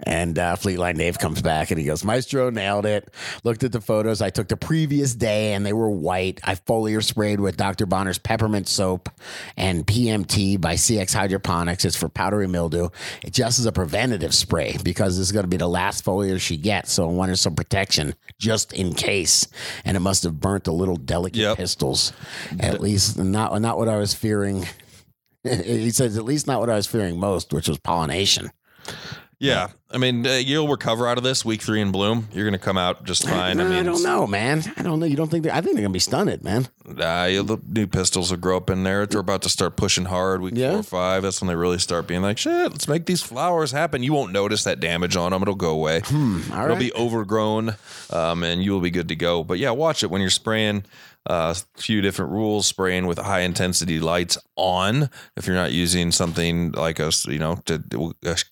And 0.00 0.38
uh, 0.38 0.56
Fleetline 0.56 0.96
Dave 0.96 1.18
comes 1.18 1.42
back 1.42 1.70
and 1.70 1.78
he 1.78 1.84
goes, 1.84 2.04
Maestro 2.04 2.48
nailed 2.48 2.86
it. 2.86 3.12
Looked 3.44 3.64
at 3.64 3.72
the 3.72 3.80
photos 3.82 4.22
I 4.22 4.30
took 4.30 4.48
the 4.48 4.56
previous 4.56 5.14
day 5.14 5.52
and 5.52 5.66
they 5.66 5.72
were 5.74 5.90
white. 5.90 6.40
I 6.44 6.54
foliar 6.54 7.04
sprayed 7.04 7.40
with 7.40 7.56
Dr. 7.58 7.86
Bronner's 7.86 8.18
peppermint 8.18 8.66
soap 8.66 9.10
and 9.58 9.86
PMT 9.86 10.58
by 10.60 10.74
CX 10.74 11.12
Hydroponics. 11.12 11.84
It's 11.84 11.96
for 11.96 12.08
powdery 12.08 12.46
mildew. 12.46 12.88
It 13.22 13.32
just 13.42 13.58
as 13.58 13.66
a 13.66 13.72
preventative 13.72 14.32
spray 14.32 14.76
because 14.84 15.16
this 15.18 15.26
is 15.26 15.32
going 15.32 15.42
to 15.42 15.48
be 15.48 15.56
the 15.56 15.66
last 15.68 16.04
foliar 16.04 16.40
she 16.40 16.56
gets. 16.56 16.92
So 16.92 17.08
I 17.08 17.12
wanted 17.12 17.36
some 17.38 17.56
protection 17.56 18.14
just 18.38 18.72
in 18.72 18.94
case. 18.94 19.48
And 19.84 19.96
it 19.96 20.00
must 20.00 20.22
have 20.22 20.38
burnt 20.38 20.62
the 20.62 20.72
little 20.72 20.94
delicate 20.94 21.40
Yep. 21.40 21.56
pistils. 21.56 22.12
At 22.60 22.80
least 22.80 23.18
not 23.18 23.60
not 23.60 23.78
what 23.78 23.88
I 23.88 23.96
was 23.96 24.14
fearing. 24.14 24.66
he 25.42 25.90
says 25.90 26.16
at 26.16 26.24
least 26.24 26.46
not 26.46 26.60
what 26.60 26.70
I 26.70 26.76
was 26.76 26.86
fearing 26.86 27.18
most, 27.18 27.52
which 27.52 27.66
was 27.66 27.78
pollination. 27.78 28.52
Yeah, 29.42 29.70
I 29.90 29.98
mean, 29.98 30.24
uh, 30.24 30.34
you'll 30.34 30.68
recover 30.68 31.08
out 31.08 31.18
of 31.18 31.24
this 31.24 31.44
week 31.44 31.62
three 31.62 31.80
in 31.80 31.90
bloom. 31.90 32.28
You're 32.32 32.44
going 32.44 32.52
to 32.52 32.64
come 32.64 32.78
out 32.78 33.02
just 33.02 33.28
fine. 33.28 33.58
I, 33.58 33.64
I, 33.64 33.68
mean, 33.68 33.84
don't 33.84 34.04
know, 34.04 34.24
man. 34.24 34.62
I 34.76 34.82
don't 34.84 35.00
know. 35.00 35.06
You 35.06 35.16
don't 35.16 35.28
think? 35.28 35.42
They're, 35.42 35.52
I 35.52 35.60
think 35.60 35.74
they're 35.74 35.82
gonna 35.82 35.92
be 35.92 35.98
stunted, 35.98 36.44
man. 36.44 36.68
Yeah, 36.86 37.42
the 37.42 37.58
new 37.68 37.88
pistils 37.88 38.30
will 38.30 38.38
grow 38.38 38.56
up 38.56 38.70
in 38.70 38.84
there. 38.84 39.04
They're 39.04 39.18
about 39.20 39.42
to 39.42 39.48
start 39.48 39.74
pushing 39.76 40.04
hard 40.04 40.42
week 40.42 40.54
Yeah. 40.56 40.70
four 40.70 40.78
or 40.78 40.82
five. 40.84 41.22
That's 41.24 41.40
when 41.40 41.48
they 41.48 41.56
really 41.56 41.78
start 41.78 42.06
being 42.06 42.22
like, 42.22 42.38
shit, 42.38 42.70
let's 42.70 42.86
make 42.86 43.06
these 43.06 43.20
flowers 43.20 43.72
happen. 43.72 44.04
You 44.04 44.12
won't 44.12 44.30
notice 44.32 44.62
that 44.62 44.78
damage 44.78 45.16
on 45.16 45.32
them. 45.32 45.42
It'll 45.42 45.56
go 45.56 45.70
away. 45.70 46.02
Hmm, 46.04 46.42
It'll 46.46 46.68
right. 46.68 46.78
be 46.78 46.92
overgrown 46.94 47.74
um, 48.10 48.44
and 48.44 48.62
you 48.62 48.70
will 48.70 48.80
be 48.80 48.90
good 48.90 49.08
to 49.08 49.16
go. 49.16 49.42
But 49.42 49.58
yeah, 49.58 49.70
watch 49.72 50.04
it 50.04 50.10
when 50.10 50.20
you're 50.20 50.30
spraying. 50.30 50.84
A 51.26 51.54
few 51.76 52.00
different 52.00 52.32
rules: 52.32 52.66
spraying 52.66 53.06
with 53.06 53.18
high 53.18 53.40
intensity 53.40 54.00
lights 54.00 54.36
on. 54.56 55.08
If 55.36 55.46
you're 55.46 55.54
not 55.56 55.70
using 55.72 56.10
something 56.10 56.72
like 56.72 56.98
a, 56.98 57.12
you 57.28 57.38
know, 57.38 57.56
to 57.66 57.80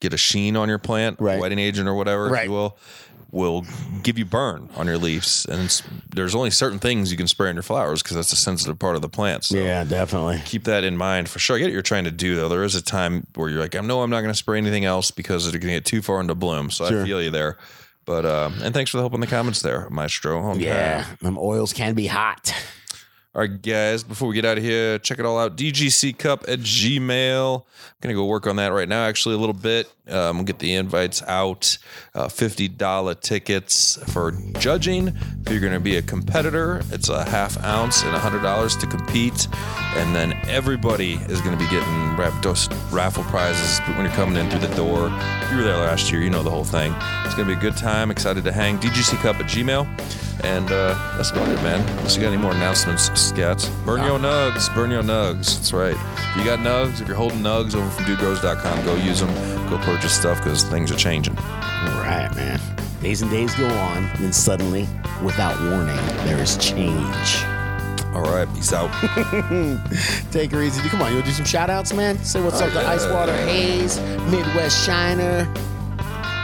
get 0.00 0.14
a 0.14 0.16
sheen 0.16 0.56
on 0.56 0.68
your 0.68 0.78
plant, 0.78 1.16
Right. 1.20 1.40
wetting 1.40 1.58
agent 1.58 1.88
or 1.88 1.94
whatever, 1.94 2.26
if 2.26 2.32
Right. 2.32 2.44
you 2.44 2.52
will, 2.52 2.78
will 3.32 3.66
give 4.04 4.18
you 4.18 4.24
burn 4.24 4.68
on 4.76 4.86
your 4.86 4.98
leaves. 4.98 5.46
And 5.48 5.62
it's, 5.62 5.82
there's 6.14 6.34
only 6.34 6.50
certain 6.50 6.78
things 6.78 7.10
you 7.10 7.16
can 7.16 7.26
spray 7.28 7.48
on 7.48 7.54
your 7.56 7.62
flowers 7.64 8.02
because 8.02 8.16
that's 8.16 8.32
a 8.32 8.36
sensitive 8.36 8.78
part 8.78 8.94
of 8.96 9.02
the 9.02 9.08
plant. 9.08 9.44
So 9.44 9.56
Yeah, 9.56 9.82
definitely. 9.84 10.40
keep 10.44 10.64
that 10.64 10.84
in 10.84 10.96
mind 10.96 11.28
for 11.28 11.38
sure. 11.40 11.56
I 11.56 11.58
get 11.60 11.66
what 11.66 11.72
you're 11.72 11.82
trying 11.82 12.04
to 12.04 12.10
do 12.12 12.34
though. 12.36 12.48
There 12.48 12.64
is 12.64 12.74
a 12.76 12.82
time 12.82 13.26
where 13.34 13.48
you're 13.48 13.60
like, 13.60 13.74
I 13.76 13.80
know 13.80 14.02
I'm 14.02 14.10
not 14.10 14.20
going 14.20 14.32
to 14.32 14.38
spray 14.38 14.58
anything 14.58 14.84
else 14.84 15.10
because 15.10 15.46
it's 15.46 15.52
going 15.56 15.60
to 15.68 15.76
get 15.76 15.84
too 15.84 16.02
far 16.02 16.20
into 16.20 16.34
bloom. 16.36 16.70
So 16.70 16.88
Sure. 16.88 17.02
I 17.02 17.04
feel 17.04 17.20
you 17.22 17.30
there. 17.30 17.56
But 18.10 18.26
um, 18.26 18.54
and 18.64 18.74
thanks 18.74 18.90
for 18.90 18.96
the 18.96 19.04
help 19.04 19.14
in 19.14 19.20
the 19.20 19.28
comments 19.28 19.62
there, 19.62 19.88
Maestro. 19.88 20.44
Okay. 20.50 20.64
Yeah, 20.64 21.06
them 21.20 21.38
oils 21.38 21.72
can 21.72 21.94
be 21.94 22.08
hot. 22.08 22.52
All 23.36 23.42
right, 23.42 23.62
guys, 23.62 24.02
before 24.02 24.26
we 24.26 24.34
get 24.34 24.44
out 24.44 24.58
of 24.58 24.64
here, 24.64 24.98
check 24.98 25.20
it 25.20 25.24
all 25.24 25.38
out. 25.38 25.56
DGC 25.56 26.18
Cup 26.18 26.44
at 26.48 26.58
Gmail. 26.58 27.60
I'm 27.60 27.64
going 28.00 28.12
to 28.12 28.20
go 28.20 28.26
work 28.26 28.48
on 28.48 28.56
that 28.56 28.72
right 28.72 28.88
now, 28.88 29.04
actually, 29.04 29.36
a 29.36 29.38
little 29.38 29.54
bit. 29.54 29.88
Um, 30.10 30.38
we'll 30.38 30.44
get 30.44 30.58
the 30.58 30.74
invites 30.74 31.22
out. 31.22 31.78
Uh, 32.14 32.26
$50 32.26 33.20
tickets 33.20 33.98
for 34.12 34.32
judging. 34.58 35.08
If 35.08 35.50
you're 35.50 35.60
going 35.60 35.72
to 35.72 35.80
be 35.80 35.96
a 35.96 36.02
competitor, 36.02 36.82
it's 36.90 37.08
a 37.08 37.24
half 37.24 37.62
ounce 37.62 38.02
and 38.02 38.14
$100 38.16 38.80
to 38.80 38.86
compete. 38.86 39.48
And 39.96 40.14
then 40.14 40.32
everybody 40.48 41.14
is 41.14 41.40
going 41.40 41.56
to 41.56 41.62
be 41.62 41.70
getting 41.70 42.16
raff- 42.16 42.92
raffle 42.92 43.24
prizes 43.24 43.78
when 43.88 44.04
you're 44.04 44.14
coming 44.14 44.36
in 44.36 44.50
through 44.50 44.66
the 44.66 44.74
door. 44.74 45.10
If 45.42 45.50
you 45.50 45.58
were 45.58 45.64
there 45.64 45.76
last 45.76 46.10
year, 46.10 46.22
you 46.22 46.30
know 46.30 46.42
the 46.42 46.50
whole 46.50 46.64
thing. 46.64 46.94
It's 47.24 47.34
going 47.34 47.46
to 47.48 47.54
be 47.54 47.58
a 47.58 47.60
good 47.60 47.76
time. 47.76 48.10
Excited 48.10 48.44
to 48.44 48.52
hang. 48.52 48.78
DGC 48.78 49.16
Cup 49.18 49.36
at 49.36 49.46
Gmail. 49.46 49.86
And 50.42 50.70
uh, 50.72 50.94
that's 51.16 51.30
about 51.30 51.48
it, 51.48 51.56
man. 51.56 51.86
Unless 51.98 52.16
you 52.16 52.22
got 52.22 52.32
any 52.32 52.40
more 52.40 52.52
announcements, 52.52 53.10
Scat. 53.20 53.70
Burn 53.84 54.02
your 54.04 54.18
nugs. 54.18 54.74
Burn 54.74 54.90
your 54.90 55.02
nugs. 55.02 55.56
That's 55.56 55.72
right. 55.72 55.96
If 55.96 56.36
you 56.36 56.44
got 56.44 56.60
nugs, 56.60 57.02
if 57.02 57.08
you're 57.08 57.16
holding 57.16 57.40
nugs 57.40 57.74
over 57.74 57.88
from 57.90 58.04
dudegrows.com, 58.04 58.84
go 58.84 58.94
use 58.96 59.20
them. 59.20 59.28
Go 59.68 59.76
purchase 59.78 59.99
stuff 60.08 60.38
because 60.38 60.64
things 60.64 60.90
are 60.90 60.96
changing. 60.96 61.36
All 61.38 62.00
right, 62.02 62.30
man. 62.34 62.60
Days 63.02 63.22
and 63.22 63.30
days 63.30 63.54
go 63.54 63.66
on, 63.66 64.04
and 64.04 64.18
then 64.24 64.32
suddenly, 64.32 64.86
without 65.22 65.58
warning, 65.70 65.96
there 66.26 66.38
is 66.38 66.56
change. 66.58 67.44
All 68.14 68.22
right. 68.22 68.46
Peace 68.54 68.72
out. 68.72 68.90
Take 70.32 70.50
her 70.52 70.62
easy. 70.62 70.80
Come 70.88 71.00
on, 71.02 71.08
you 71.10 71.14
want 71.16 71.26
to 71.26 71.30
do 71.30 71.36
some 71.36 71.44
shout 71.44 71.70
outs, 71.70 71.92
man? 71.94 72.22
Say 72.24 72.42
what's 72.42 72.60
Oh, 72.60 72.66
up 72.66 72.72
to 72.72 72.78
yeah. 72.80 72.96
Icewater 72.96 73.46
Haze, 73.46 74.00
Midwest 74.30 74.84
Shiner, 74.84 75.48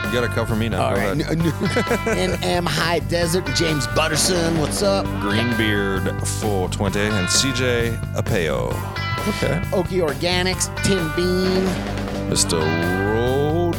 You 0.06 0.12
got 0.12 0.20
to 0.22 0.28
cover 0.28 0.46
for 0.54 0.56
me 0.56 0.68
now. 0.68 0.86
all 0.86 0.94
Go 0.94 1.00
right. 1.00 1.16
NM 1.18 2.66
High 2.66 3.00
Desert, 3.00 3.44
James 3.54 3.86
Butterson, 3.88 4.58
what's 4.60 4.82
up? 4.82 5.04
Greenbeard 5.20 6.04
420 6.26 7.00
and 7.00 7.26
CJ 7.28 8.14
Apeo. 8.14 8.68
Okay. 9.28 9.60
Okie 9.72 10.06
Organics, 10.08 10.68
Tim 10.84 11.10
Bean. 11.16 11.66
Mr. 12.30 12.60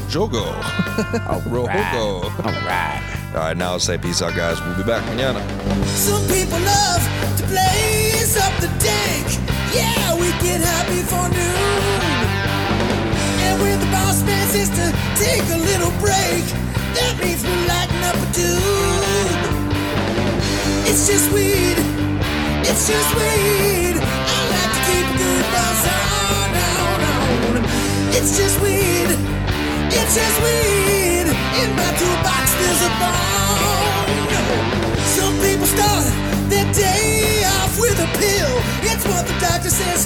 Rojogo. 0.07 0.45
All 1.27 1.41
Rojogo. 1.41 2.23
All 2.23 2.51
right. 2.63 3.01
All 3.33 3.41
right. 3.41 3.57
Now 3.57 3.77
say 3.77 3.97
peace 3.97 4.21
out, 4.21 4.35
guys. 4.35 4.59
We'll 4.61 4.77
be 4.77 4.83
back 4.83 5.03
manana. 5.05 5.41
Some 5.87 6.25
people 6.27 6.59
love 6.59 7.03
to 7.37 7.43
blaze 7.47 8.37
up 8.37 8.53
the 8.61 8.67
dank. 8.79 9.27
Yeah, 9.75 10.15
we 10.15 10.31
get 10.39 10.61
happy 10.61 11.01
for 11.03 11.27
noon. 11.27 12.01
And 13.43 13.61
when 13.61 13.79
the 13.79 13.85
boss 13.87 14.23
man 14.23 14.47
says 14.47 14.69
to 14.69 14.91
take 15.19 15.43
a 15.51 15.57
little 15.57 15.91
break, 15.99 16.43
that 16.95 17.19
means 17.21 17.43
we're 17.43 17.67
lighting 17.67 18.03
up 18.07 18.15
a 18.15 18.27
dude. 18.31 19.35
It's 20.87 21.05
just 21.07 21.31
weed. 21.33 21.77
It's 22.63 22.87
just 22.87 23.15
weed. 23.15 23.99
I 23.99 24.39
like 24.55 24.86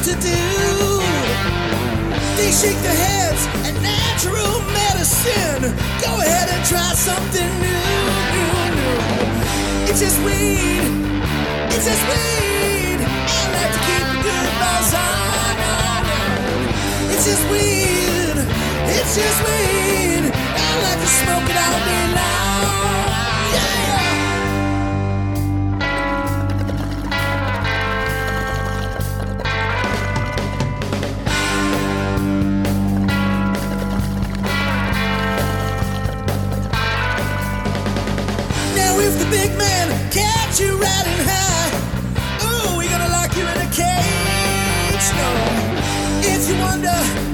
to 0.03 0.15
do. 0.15 0.41
They 2.35 2.51
shake 2.51 2.81
their 2.81 2.95
heads 2.95 3.45
at 3.67 3.75
natural 3.85 4.61
medicine. 4.73 5.61
Go 6.01 6.17
ahead 6.17 6.49
and 6.49 6.65
try 6.65 6.89
something 6.97 7.49
new, 7.61 7.85
new, 8.33 8.49
new. 8.81 8.97
It's 9.89 9.99
just 9.99 10.17
weed. 10.25 10.89
It's 11.69 11.85
just 11.85 12.03
weed. 12.09 12.97
I 12.97 13.41
like 13.53 13.71
to 13.77 13.81
keep 13.85 14.05
a 14.09 14.17
good 14.25 14.49
buzz 14.57 14.89
on, 14.97 15.55
on, 15.69 16.01
on. 16.17 17.13
It's 17.13 17.25
just 17.29 17.45
weed. 17.53 18.37
It's 18.97 19.13
just 19.13 19.39
weed. 19.45 20.33
I 20.33 20.69
like 20.81 20.97
to 20.97 21.09
smoke 21.21 21.45
it 21.45 21.57
all 21.61 21.79
day 21.85 22.05
long. 22.17 23.05
Yeah. 23.53 24.00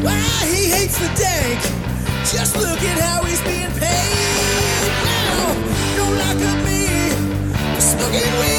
Why 0.08 0.46
he 0.54 0.70
hates 0.70 0.98
the 1.00 1.12
dank, 1.20 1.60
just 2.32 2.56
look 2.56 2.82
at 2.92 2.98
how 3.00 3.24
he's 3.24 3.42
being 3.42 3.74
paid. 3.84 4.90
Now, 5.12 5.54
don't 5.98 6.18
lock 6.24 6.40
me 6.66 6.82
smoking 7.80 8.34
weed. 8.40 8.57